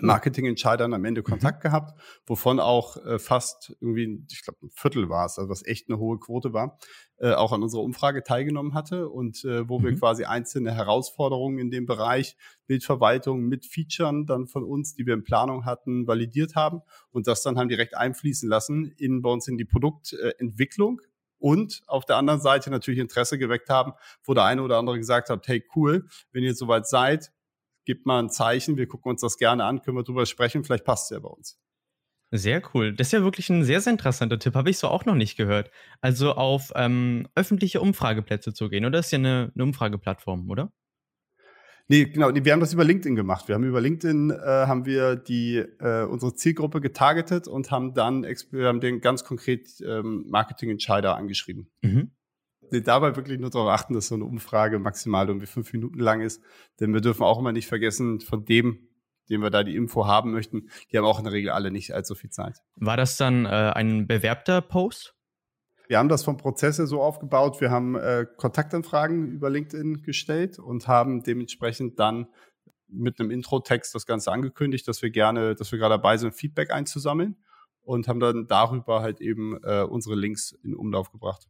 Marketingentscheidern 0.00 0.92
am 0.92 1.04
Ende 1.04 1.20
mhm. 1.20 1.26
Kontakt 1.26 1.62
gehabt, 1.62 1.98
wovon 2.26 2.58
auch 2.58 2.96
äh, 3.04 3.18
fast 3.18 3.76
irgendwie, 3.80 4.24
ich 4.30 4.42
glaube, 4.42 4.58
ein 4.66 4.70
Viertel 4.70 5.08
war 5.08 5.26
es, 5.26 5.38
also 5.38 5.48
was 5.48 5.64
echt 5.64 5.88
eine 5.88 5.98
hohe 5.98 6.18
Quote 6.18 6.52
war, 6.52 6.78
äh, 7.18 7.32
auch 7.32 7.52
an 7.52 7.62
unserer 7.62 7.82
Umfrage 7.82 8.24
teilgenommen 8.24 8.74
hatte 8.74 9.08
und 9.08 9.44
äh, 9.44 9.68
wo 9.68 9.78
mhm. 9.78 9.84
wir 9.84 9.98
quasi 9.98 10.24
einzelne 10.24 10.74
Herausforderungen 10.74 11.58
in 11.58 11.70
dem 11.70 11.86
Bereich 11.86 12.36
Bildverwaltung 12.66 13.42
mit 13.42 13.66
Featuren 13.66 14.26
dann 14.26 14.48
von 14.48 14.64
uns, 14.64 14.94
die 14.94 15.06
wir 15.06 15.14
in 15.14 15.22
Planung 15.22 15.64
hatten, 15.64 16.08
validiert 16.08 16.56
haben 16.56 16.80
und 17.12 17.28
das 17.28 17.42
dann 17.42 17.56
haben 17.56 17.68
direkt 17.68 17.96
einfließen 17.96 18.48
lassen 18.48 18.92
in 18.98 19.22
bei 19.22 19.30
uns 19.30 19.46
in 19.46 19.58
die 19.58 19.64
Produktentwicklung 19.64 21.00
und 21.44 21.82
auf 21.88 22.06
der 22.06 22.16
anderen 22.16 22.40
Seite 22.40 22.70
natürlich 22.70 22.98
Interesse 22.98 23.36
geweckt 23.36 23.68
haben, 23.68 23.92
wo 24.22 24.32
der 24.32 24.44
eine 24.44 24.62
oder 24.62 24.78
andere 24.78 24.96
gesagt 24.96 25.28
hat, 25.28 25.46
hey 25.46 25.62
cool, 25.76 26.08
wenn 26.32 26.42
ihr 26.42 26.54
soweit 26.54 26.88
seid, 26.88 27.32
gebt 27.84 28.06
mal 28.06 28.18
ein 28.18 28.30
Zeichen, 28.30 28.78
wir 28.78 28.88
gucken 28.88 29.10
uns 29.10 29.20
das 29.20 29.36
gerne 29.36 29.64
an, 29.64 29.82
können 29.82 29.98
wir 29.98 30.04
drüber 30.04 30.24
sprechen, 30.24 30.64
vielleicht 30.64 30.86
passt 30.86 31.10
es 31.10 31.16
ja 31.16 31.20
bei 31.20 31.28
uns. 31.28 31.60
Sehr 32.30 32.62
cool. 32.72 32.94
Das 32.94 33.08
ist 33.08 33.12
ja 33.12 33.22
wirklich 33.22 33.50
ein 33.50 33.62
sehr, 33.62 33.82
sehr 33.82 33.92
interessanter 33.92 34.38
Tipp. 34.38 34.54
Habe 34.54 34.70
ich 34.70 34.78
so 34.78 34.88
auch 34.88 35.04
noch 35.04 35.14
nicht 35.14 35.36
gehört. 35.36 35.70
Also 36.00 36.32
auf 36.32 36.72
ähm, 36.76 37.28
öffentliche 37.34 37.82
Umfrageplätze 37.82 38.54
zu 38.54 38.70
gehen, 38.70 38.86
oder? 38.86 38.98
Das 39.00 39.06
ist 39.06 39.12
ja 39.12 39.18
eine, 39.18 39.52
eine 39.54 39.64
Umfrageplattform, 39.64 40.50
oder? 40.50 40.72
Nee, 41.88 42.06
genau. 42.06 42.30
Nee, 42.30 42.44
wir 42.44 42.52
haben 42.52 42.60
das 42.60 42.72
über 42.72 42.84
LinkedIn 42.84 43.14
gemacht. 43.14 43.46
Wir 43.46 43.54
haben 43.54 43.64
über 43.64 43.80
LinkedIn 43.80 44.30
äh, 44.30 44.36
haben 44.36 44.86
wir 44.86 45.16
die 45.16 45.56
äh, 45.56 46.04
unsere 46.04 46.34
Zielgruppe 46.34 46.80
getargetet 46.80 47.46
und 47.46 47.70
haben 47.70 47.92
dann 47.92 48.22
wir 48.22 48.68
haben 48.68 48.80
den 48.80 49.00
ganz 49.00 49.24
konkret 49.24 49.68
ähm, 49.86 50.24
Marketing-Entscheider 50.28 51.14
angeschrieben. 51.14 51.70
Mhm. 51.82 52.10
Nee, 52.70 52.80
dabei 52.80 53.14
wirklich 53.16 53.38
nur 53.38 53.50
darauf 53.50 53.68
achten, 53.68 53.92
dass 53.92 54.08
so 54.08 54.14
eine 54.14 54.24
Umfrage 54.24 54.78
maximal 54.78 55.28
irgendwie 55.28 55.46
fünf 55.46 55.72
Minuten 55.72 55.98
lang 55.98 56.22
ist. 56.22 56.42
Denn 56.80 56.94
wir 56.94 57.02
dürfen 57.02 57.22
auch 57.22 57.38
immer 57.38 57.52
nicht 57.52 57.68
vergessen, 57.68 58.20
von 58.20 58.46
dem, 58.46 58.88
dem 59.28 59.42
wir 59.42 59.50
da 59.50 59.62
die 59.62 59.76
Info 59.76 60.06
haben 60.06 60.32
möchten, 60.32 60.70
die 60.90 60.96
haben 60.96 61.04
auch 61.04 61.18
in 61.18 61.24
der 61.24 61.34
Regel 61.34 61.50
alle 61.50 61.70
nicht 61.70 61.92
allzu 61.92 62.14
viel 62.14 62.30
Zeit. 62.30 62.62
War 62.76 62.96
das 62.96 63.18
dann 63.18 63.44
äh, 63.44 63.48
ein 63.48 64.06
bewerbter 64.06 64.62
Post? 64.62 65.14
Wir 65.86 65.98
haben 65.98 66.08
das 66.08 66.24
vom 66.24 66.36
Prozess 66.36 66.78
her 66.78 66.86
so 66.86 67.02
aufgebaut. 67.02 67.60
Wir 67.60 67.70
haben 67.70 67.94
äh, 67.96 68.26
Kontaktanfragen 68.36 69.28
über 69.28 69.50
LinkedIn 69.50 70.02
gestellt 70.02 70.58
und 70.58 70.88
haben 70.88 71.22
dementsprechend 71.22 71.98
dann 71.98 72.26
mit 72.88 73.20
einem 73.20 73.30
Intro-Text 73.30 73.94
das 73.94 74.06
Ganze 74.06 74.32
angekündigt, 74.32 74.86
dass 74.88 75.02
wir 75.02 75.10
gerne, 75.10 75.54
dass 75.54 75.72
wir 75.72 75.78
gerade 75.78 75.94
dabei 75.94 76.16
sind, 76.16 76.34
Feedback 76.34 76.70
einzusammeln 76.70 77.36
und 77.82 78.08
haben 78.08 78.20
dann 78.20 78.46
darüber 78.46 79.02
halt 79.02 79.20
eben 79.20 79.58
äh, 79.62 79.82
unsere 79.82 80.14
Links 80.14 80.52
in 80.62 80.74
Umlauf 80.74 81.10
gebracht. 81.10 81.48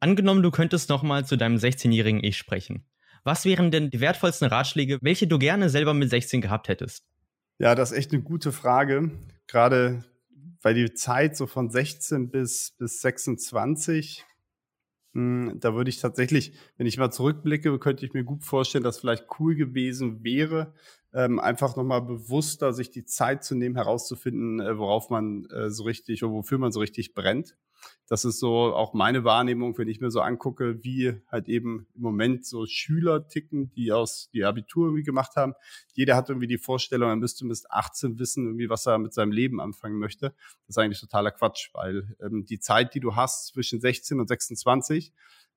Angenommen, 0.00 0.42
du 0.42 0.50
könntest 0.50 0.88
nochmal 0.88 1.24
zu 1.24 1.36
deinem 1.36 1.56
16-jährigen 1.56 2.22
Ich 2.22 2.36
sprechen. 2.36 2.84
Was 3.24 3.44
wären 3.44 3.70
denn 3.70 3.90
die 3.90 4.00
wertvollsten 4.00 4.48
Ratschläge, 4.48 4.98
welche 5.00 5.28
du 5.28 5.38
gerne 5.38 5.70
selber 5.70 5.94
mit 5.94 6.10
16 6.10 6.40
gehabt 6.40 6.68
hättest? 6.68 7.06
Ja, 7.58 7.74
das 7.74 7.92
ist 7.92 7.98
echt 7.98 8.12
eine 8.12 8.22
gute 8.22 8.50
Frage. 8.50 9.12
Gerade 9.46 10.04
weil 10.62 10.74
die 10.74 10.94
Zeit 10.94 11.36
so 11.36 11.46
von 11.46 11.70
16 11.70 12.30
bis, 12.30 12.72
bis 12.78 13.00
26, 13.00 14.24
mh, 15.12 15.50
hm, 15.52 15.60
da 15.60 15.74
würde 15.74 15.90
ich 15.90 16.00
tatsächlich, 16.00 16.54
wenn 16.76 16.86
ich 16.86 16.98
mal 16.98 17.10
zurückblicke, 17.10 17.78
könnte 17.78 18.06
ich 18.06 18.14
mir 18.14 18.24
gut 18.24 18.44
vorstellen, 18.44 18.84
dass 18.84 19.00
vielleicht 19.00 19.26
cool 19.38 19.54
gewesen 19.54 20.24
wäre, 20.24 20.74
ähm, 21.14 21.38
einfach 21.40 21.76
nochmal 21.76 22.02
bewusster 22.02 22.72
sich 22.72 22.90
die 22.90 23.04
Zeit 23.04 23.44
zu 23.44 23.54
nehmen, 23.54 23.76
herauszufinden, 23.76 24.60
äh, 24.60 24.78
worauf 24.78 25.10
man 25.10 25.46
äh, 25.46 25.70
so 25.70 25.84
richtig 25.84 26.24
oder 26.24 26.32
wofür 26.32 26.58
man 26.58 26.72
so 26.72 26.80
richtig 26.80 27.14
brennt. 27.14 27.56
Das 28.08 28.24
ist 28.24 28.40
so 28.40 28.74
auch 28.74 28.92
meine 28.92 29.24
Wahrnehmung, 29.24 29.78
wenn 29.78 29.88
ich 29.88 30.00
mir 30.00 30.10
so 30.10 30.20
angucke, 30.20 30.84
wie 30.84 31.14
halt 31.28 31.48
eben 31.48 31.86
im 31.94 32.02
Moment 32.02 32.44
so 32.44 32.66
Schüler 32.66 33.26
ticken, 33.26 33.72
die 33.72 33.92
aus 33.92 34.28
die 34.32 34.44
Abitur 34.44 34.88
irgendwie 34.88 35.02
gemacht 35.02 35.36
haben. 35.36 35.54
Jeder 35.94 36.14
hat 36.14 36.28
irgendwie 36.28 36.46
die 36.46 36.58
Vorstellung, 36.58 37.08
er 37.08 37.16
müsste 37.16 37.46
bis 37.46 37.68
18 37.70 38.18
wissen, 38.18 38.44
irgendwie, 38.44 38.68
was 38.68 38.86
er 38.86 38.98
mit 38.98 39.14
seinem 39.14 39.32
Leben 39.32 39.60
anfangen 39.60 39.98
möchte. 39.98 40.34
Das 40.66 40.76
ist 40.76 40.78
eigentlich 40.78 41.00
totaler 41.00 41.30
Quatsch, 41.30 41.70
weil 41.72 42.14
ähm, 42.22 42.44
die 42.44 42.58
Zeit, 42.58 42.94
die 42.94 43.00
du 43.00 43.16
hast 43.16 43.46
zwischen 43.46 43.80
16 43.80 44.20
und 44.20 44.28
26, 44.28 45.12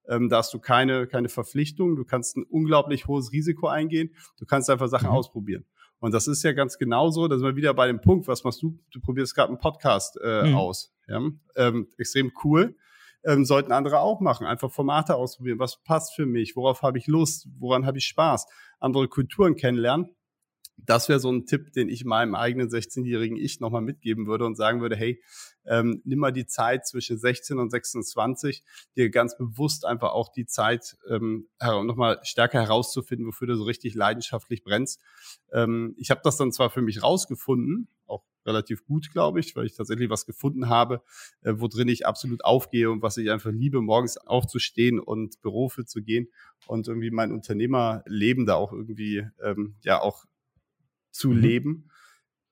ähm, 0.07 0.29
da 0.29 0.37
hast 0.37 0.53
du 0.53 0.59
keine, 0.59 1.07
keine 1.07 1.29
Verpflichtung. 1.29 1.95
Du 1.95 2.05
kannst 2.05 2.37
ein 2.37 2.43
unglaublich 2.43 3.07
hohes 3.07 3.31
Risiko 3.31 3.67
eingehen. 3.67 4.15
Du 4.37 4.45
kannst 4.45 4.69
einfach 4.69 4.87
Sachen 4.87 5.07
mhm. 5.07 5.15
ausprobieren. 5.15 5.65
Und 6.05 6.13
das 6.13 6.27
ist 6.27 6.43
ja 6.43 6.51
ganz 6.51 6.77
genauso, 6.77 7.27
da 7.27 7.35
sind 7.35 7.47
wir 7.47 7.55
wieder 7.55 7.73
bei 7.73 7.87
dem 7.87 7.99
Punkt, 7.99 8.27
was 8.27 8.43
machst 8.43 8.61
du? 8.61 8.77
Du 8.91 9.01
probierst 9.01 9.33
gerade 9.33 9.49
einen 9.49 9.57
Podcast 9.57 10.19
äh, 10.23 10.49
mhm. 10.49 10.55
aus. 10.55 10.93
Ja? 11.07 11.19
Ähm, 11.55 11.87
extrem 11.97 12.31
cool. 12.43 12.77
Ähm, 13.23 13.43
sollten 13.43 13.71
andere 13.71 14.01
auch 14.01 14.21
machen. 14.21 14.45
Einfach 14.45 14.69
Formate 14.69 15.15
ausprobieren. 15.15 15.57
Was 15.57 15.81
passt 15.81 16.13
für 16.13 16.27
mich? 16.27 16.55
Worauf 16.55 16.83
habe 16.83 16.99
ich 16.99 17.07
Lust? 17.07 17.47
Woran 17.57 17.87
habe 17.87 17.97
ich 17.97 18.05
Spaß? 18.05 18.45
Andere 18.79 19.07
Kulturen 19.07 19.55
kennenlernen 19.55 20.15
das 20.77 21.09
wäre 21.09 21.19
so 21.19 21.31
ein 21.31 21.45
Tipp, 21.45 21.71
den 21.73 21.89
ich 21.89 22.05
meinem 22.05 22.35
eigenen 22.35 22.69
16-jährigen 22.69 23.37
Ich 23.37 23.59
nochmal 23.59 23.81
mitgeben 23.81 24.27
würde 24.27 24.45
und 24.45 24.55
sagen 24.55 24.81
würde, 24.81 24.95
hey, 24.95 25.21
ähm, 25.65 26.01
nimm 26.05 26.19
mal 26.19 26.31
die 26.31 26.45
Zeit 26.45 26.85
zwischen 26.85 27.17
16 27.17 27.57
und 27.57 27.69
26, 27.69 28.63
dir 28.95 29.09
ganz 29.09 29.37
bewusst 29.37 29.85
einfach 29.85 30.11
auch 30.11 30.29
die 30.31 30.45
Zeit 30.45 30.97
ähm, 31.09 31.47
nochmal 31.61 32.19
stärker 32.23 32.61
herauszufinden, 32.61 33.27
wofür 33.27 33.47
du 33.47 33.55
so 33.55 33.63
richtig 33.63 33.95
leidenschaftlich 33.95 34.63
brennst. 34.63 35.01
Ähm, 35.51 35.95
ich 35.97 36.11
habe 36.11 36.21
das 36.23 36.37
dann 36.37 36.51
zwar 36.51 36.69
für 36.69 36.81
mich 36.81 37.01
rausgefunden, 37.01 37.87
auch 38.05 38.23
relativ 38.45 38.85
gut, 38.85 39.11
glaube 39.11 39.39
ich, 39.39 39.55
weil 39.55 39.65
ich 39.65 39.75
tatsächlich 39.75 40.09
was 40.09 40.25
gefunden 40.25 40.69
habe, 40.69 41.01
äh, 41.41 41.53
worin 41.55 41.87
ich 41.87 42.05
absolut 42.05 42.45
aufgehe 42.45 42.91
und 42.91 43.01
was 43.01 43.17
ich 43.17 43.31
einfach 43.31 43.51
liebe, 43.51 43.81
morgens 43.81 44.17
aufzustehen 44.17 44.99
und 44.99 45.41
Büro 45.41 45.69
für 45.69 45.85
zu 45.85 46.03
gehen 46.03 46.27
und 46.67 46.87
irgendwie 46.87 47.11
mein 47.11 47.31
Unternehmerleben 47.31 48.45
da 48.45 48.55
auch 48.55 48.71
irgendwie 48.71 49.25
ähm, 49.41 49.75
ja 49.81 49.99
auch 49.99 50.25
zu 51.15 51.29
mhm. 51.29 51.37
leben. 51.39 51.89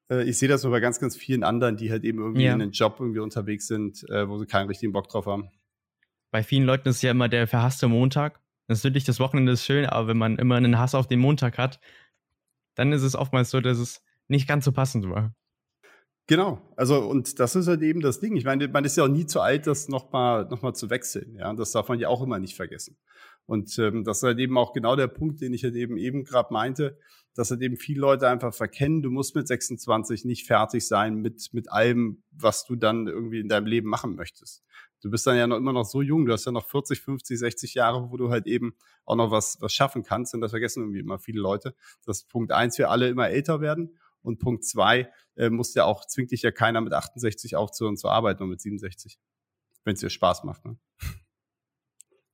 Äh, 0.09 0.23
ich 0.23 0.37
sehe 0.37 0.49
das 0.49 0.63
nur 0.63 0.71
bei 0.71 0.79
ganz, 0.79 0.99
ganz 0.99 1.15
vielen 1.15 1.43
anderen, 1.43 1.77
die 1.77 1.91
halt 1.91 2.03
eben 2.03 2.19
irgendwie 2.19 2.43
ja. 2.43 2.53
in 2.53 2.61
einem 2.61 2.71
Job 2.71 2.97
irgendwie 2.99 3.19
unterwegs 3.19 3.67
sind, 3.67 4.07
äh, 4.09 4.27
wo 4.27 4.37
sie 4.37 4.45
keinen 4.45 4.67
richtigen 4.67 4.93
Bock 4.93 5.07
drauf 5.09 5.25
haben. 5.25 5.49
Bei 6.31 6.43
vielen 6.43 6.65
Leuten 6.65 6.89
ist 6.89 7.01
ja 7.03 7.11
immer 7.11 7.29
der 7.29 7.47
verhasste 7.47 7.87
Montag. 7.87 8.39
Natürlich, 8.67 9.03
das 9.03 9.19
Wochenende 9.19 9.51
ist 9.51 9.65
schön, 9.65 9.85
aber 9.85 10.07
wenn 10.07 10.17
man 10.17 10.37
immer 10.37 10.55
einen 10.55 10.79
Hass 10.79 10.95
auf 10.95 11.07
den 11.07 11.19
Montag 11.19 11.57
hat, 11.57 11.79
dann 12.75 12.91
ist 12.91 13.03
es 13.03 13.15
oftmals 13.15 13.51
so, 13.51 13.59
dass 13.59 13.77
es 13.77 14.01
nicht 14.27 14.47
ganz 14.47 14.65
so 14.65 14.71
passend 14.71 15.07
war. 15.09 15.35
Genau, 16.27 16.61
also 16.77 16.99
und 17.01 17.37
das 17.39 17.55
ist 17.55 17.67
halt 17.67 17.81
eben 17.81 17.99
das 17.99 18.21
Ding. 18.21 18.37
Ich 18.37 18.45
meine, 18.45 18.69
man 18.69 18.85
ist 18.85 18.95
ja 18.95 19.03
auch 19.03 19.09
nie 19.09 19.25
zu 19.25 19.41
alt, 19.41 19.67
das 19.67 19.89
nochmal 19.89 20.45
noch 20.45 20.61
mal 20.61 20.73
zu 20.73 20.89
wechseln. 20.89 21.35
Ja, 21.35 21.53
das 21.53 21.71
darf 21.73 21.89
man 21.89 21.99
ja 21.99 22.07
auch 22.07 22.21
immer 22.21 22.39
nicht 22.39 22.55
vergessen. 22.55 22.97
Und 23.45 23.77
ähm, 23.77 24.05
das 24.05 24.17
ist 24.17 24.23
halt 24.23 24.39
eben 24.39 24.57
auch 24.57 24.71
genau 24.71 24.95
der 24.95 25.07
Punkt, 25.07 25.41
den 25.41 25.53
ich 25.53 25.65
halt 25.65 25.75
eben 25.75 25.97
eben 25.97 26.23
gerade 26.23 26.53
meinte, 26.53 26.97
dass 27.35 27.51
halt 27.51 27.61
eben 27.61 27.75
viele 27.75 27.99
Leute 27.99 28.29
einfach 28.29 28.53
verkennen, 28.53 29.01
du 29.01 29.09
musst 29.11 29.35
mit 29.35 29.49
26 29.49 30.23
nicht 30.23 30.47
fertig 30.47 30.87
sein 30.87 31.15
mit, 31.15 31.49
mit 31.51 31.69
allem, 31.69 32.23
was 32.31 32.63
du 32.65 32.77
dann 32.77 33.07
irgendwie 33.07 33.39
in 33.41 33.49
deinem 33.49 33.65
Leben 33.65 33.89
machen 33.89 34.15
möchtest. 34.15 34.63
Du 35.01 35.09
bist 35.09 35.27
dann 35.27 35.35
ja 35.35 35.45
noch 35.45 35.57
immer 35.57 35.73
noch 35.73 35.83
so 35.83 36.01
jung, 36.01 36.25
du 36.25 36.31
hast 36.31 36.45
ja 36.45 36.53
noch 36.53 36.65
40, 36.69 37.01
50, 37.01 37.37
60 37.37 37.73
Jahre, 37.73 38.09
wo 38.11 38.15
du 38.15 38.29
halt 38.29 38.47
eben 38.47 38.75
auch 39.03 39.17
noch 39.17 39.31
was, 39.31 39.57
was 39.59 39.73
schaffen 39.73 40.03
kannst. 40.03 40.33
Und 40.33 40.39
das 40.39 40.51
vergessen 40.51 40.83
irgendwie 40.83 40.99
immer 40.99 41.19
viele 41.19 41.41
Leute. 41.41 41.75
Das 42.05 42.23
Punkt 42.23 42.53
eins, 42.53 42.77
wir 42.77 42.89
alle 42.89 43.09
immer 43.09 43.29
älter 43.29 43.59
werden. 43.59 43.97
Und 44.23 44.39
Punkt 44.39 44.65
zwei, 44.65 45.11
äh, 45.35 45.49
muss 45.49 45.75
ja 45.75 45.85
auch, 45.85 46.05
zwingt 46.05 46.31
dich 46.31 46.41
ja 46.41 46.51
keiner 46.51 46.81
mit 46.81 46.93
68 46.93 47.55
aufzuhören 47.55 47.97
zu 47.97 48.09
arbeiten 48.09 48.43
und 48.43 48.49
mit 48.49 48.61
67. 48.61 49.19
Wenn 49.83 49.93
es 49.93 49.99
dir 49.99 50.09
Spaß 50.09 50.43
macht. 50.43 50.65
Ne? 50.65 50.77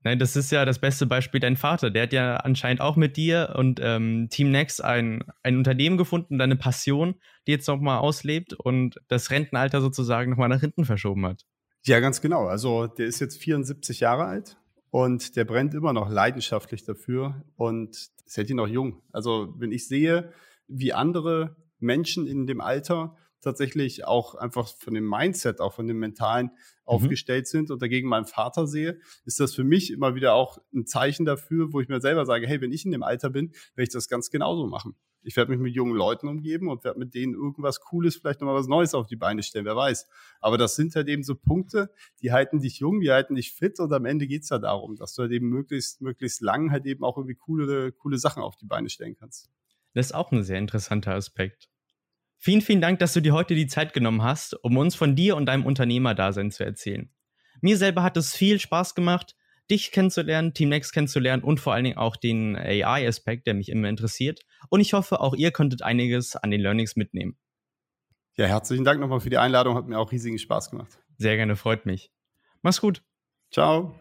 Nein, 0.02 0.18
das 0.18 0.38
ist 0.38 0.52
ja 0.52 0.64
das 0.64 0.80
beste 0.80 1.06
Beispiel 1.06 1.42
dein 1.42 1.58
Vater. 1.58 1.92
Der 1.92 2.04
hat 2.04 2.14
ja 2.14 2.38
anscheinend 2.38 2.80
auch 2.80 2.96
mit 2.96 3.18
dir 3.18 3.56
und 3.58 3.82
ähm, 3.84 4.30
Team 4.30 4.50
Next 4.50 4.82
ein, 4.82 5.24
ein 5.44 5.58
Unternehmen 5.58 5.98
gefunden, 5.98 6.40
eine 6.40 6.56
Passion, 6.56 7.16
die 7.48 7.52
jetzt 7.52 7.68
nochmal 7.68 8.00
auslebt 8.00 8.54
und 8.54 8.96
das 9.10 9.30
Rentenalter 9.30 9.82
sozusagen 9.82 10.32
nochmal 10.32 10.48
nach 10.48 10.62
hinten 10.62 10.86
verschoben 10.86 11.26
hat. 11.26 11.46
Ja, 11.84 12.00
ganz 12.00 12.22
genau. 12.22 12.48
Also 12.48 12.88
der 12.88 13.08
ist 13.08 13.20
jetzt 13.20 13.42
74 13.42 14.00
Jahre 14.00 14.26
alt 14.26 14.58
und 14.90 15.36
der 15.36 15.44
brennt 15.44 15.74
immer 15.74 15.92
noch 15.92 16.10
leidenschaftlich 16.10 16.86
dafür 16.86 17.44
und 17.56 17.96
ist 18.26 18.38
hält 18.38 18.50
ihn 18.50 18.58
noch 18.58 18.68
jung. 18.68 19.02
Also 19.12 19.54
wenn 19.58 19.72
ich 19.74 19.88
sehe, 19.88 20.32
wie 20.68 20.94
andere 20.94 21.58
Menschen 21.80 22.28
in 22.28 22.48
dem 22.48 22.62
Alter 22.62 23.16
tatsächlich 23.42 24.06
auch 24.06 24.36
einfach 24.36 24.68
von 24.68 24.94
dem 24.94 25.08
Mindset, 25.08 25.62
auch 25.62 25.74
von 25.74 25.88
dem 25.88 26.00
Mentalen 26.00 26.48
mhm. 26.48 26.52
aufgestellt 26.86 27.48
sind 27.48 27.72
und 27.72 27.82
dagegen 27.82 28.10
meinen 28.10 28.26
Vater 28.26 28.68
sehe, 28.68 29.00
ist 29.26 29.40
das 29.40 29.54
für 29.54 29.64
mich 29.64 29.92
immer 29.92 30.16
wieder 30.16 30.34
auch 30.34 30.60
ein 30.74 30.86
Zeichen 30.86 31.26
dafür, 31.26 31.72
wo 31.72 31.80
ich 31.80 31.88
mir 31.88 32.02
selber 32.02 32.26
sage, 32.26 32.48
hey, 32.48 32.62
wenn 32.62 32.72
ich 32.72 32.86
in 32.86 32.92
dem 32.92 33.04
Alter 33.04 33.30
bin, 33.30 33.52
werde 33.76 33.84
ich 33.84 33.90
das 33.90 34.08
ganz 34.10 34.30
genauso 34.30 34.68
machen. 34.68 34.96
Ich 35.22 35.36
werde 35.36 35.52
mich 35.52 35.60
mit 35.60 35.76
jungen 35.76 35.96
Leuten 35.96 36.30
umgeben 36.30 36.70
und 36.70 36.86
werde 36.86 36.98
mit 36.98 37.14
denen 37.14 37.34
irgendwas 37.34 37.82
Cooles, 37.82 38.16
vielleicht 38.16 38.40
nochmal 38.40 38.56
was 38.56 38.68
Neues 38.68 38.94
auf 38.94 39.06
die 39.06 39.18
Beine 39.18 39.44
stellen, 39.44 39.66
wer 39.66 39.76
weiß. 39.76 40.08
Aber 40.40 40.58
das 40.58 40.76
sind 40.76 40.96
halt 40.96 41.10
eben 41.10 41.24
so 41.24 41.36
Punkte, 41.36 41.92
die 42.22 42.32
halten 42.32 42.62
dich 42.62 42.80
jung, 42.80 43.02
die 43.02 43.12
halten 43.12 43.36
dich 43.36 43.52
fit 43.52 43.80
und 43.82 43.92
am 43.92 44.06
Ende 44.06 44.28
geht's 44.28 44.50
ja 44.50 44.60
darum, 44.60 44.96
dass 44.96 45.16
du 45.16 45.24
halt 45.24 45.32
eben 45.34 45.50
möglichst, 45.50 46.02
möglichst 46.02 46.42
lang 46.42 46.72
halt 46.72 46.86
eben 46.86 47.04
auch 47.04 47.18
irgendwie 47.18 47.36
coole, 47.36 47.92
coole 47.92 48.18
Sachen 48.18 48.42
auf 48.42 48.56
die 48.56 48.66
Beine 48.66 48.90
stellen 48.90 49.16
kannst. 49.20 49.50
Das 49.94 50.08
ist 50.08 50.12
auch 50.14 50.32
ein 50.32 50.44
sehr 50.44 50.58
interessanter 50.58 51.16
Aspekt. 51.16 51.69
Vielen, 52.42 52.62
vielen 52.62 52.80
Dank, 52.80 53.00
dass 53.00 53.14
du 53.14 53.22
dir 53.22 53.34
heute 53.34 53.54
die 53.54 53.68
Zeit 53.68 53.92
genommen 53.92 54.24
hast, 54.24 54.54
um 54.64 54.78
uns 54.78 54.96
von 54.96 55.14
dir 55.14 55.36
und 55.36 55.46
deinem 55.46 55.66
Unternehmerdasein 55.66 56.52
zu 56.52 56.64
erzählen. 56.64 57.12
Mir 57.60 57.78
selber 57.78 58.02
hat 58.02 58.16
es 58.16 58.34
viel 58.34 58.62
Spaß 58.62 58.96
gemacht, 58.96 59.36
dich 59.70 59.92
kennenzulernen, 59.92 60.54
Team 60.54 60.70
Next 60.70 60.94
kennenzulernen 60.94 61.44
und 61.44 61.60
vor 61.60 61.74
allen 61.74 61.84
Dingen 61.84 61.98
auch 61.98 62.16
den 62.16 62.56
AI-Aspekt, 62.56 63.46
der 63.46 63.56
mich 63.56 63.68
immer 63.68 63.90
interessiert. 63.90 64.40
Und 64.70 64.80
ich 64.80 64.94
hoffe, 64.94 65.20
auch 65.20 65.36
ihr 65.36 65.52
konntet 65.52 65.82
einiges 65.82 66.38
an 66.38 66.50
den 66.50 66.62
Learnings 66.62 66.96
mitnehmen. 66.96 67.38
Ja, 68.38 68.46
herzlichen 68.46 68.86
Dank 68.86 69.02
nochmal 69.02 69.20
für 69.20 69.30
die 69.30 69.38
Einladung, 69.38 69.76
hat 69.76 69.88
mir 69.88 70.00
auch 70.00 70.14
riesigen 70.14 70.40
Spaß 70.40 70.72
gemacht. 70.72 70.98
Sehr 71.18 71.36
gerne, 71.36 71.58
freut 71.58 71.86
mich. 71.86 72.10
Mach's 72.62 72.80
gut. 72.80 73.04
Ciao. 73.52 73.94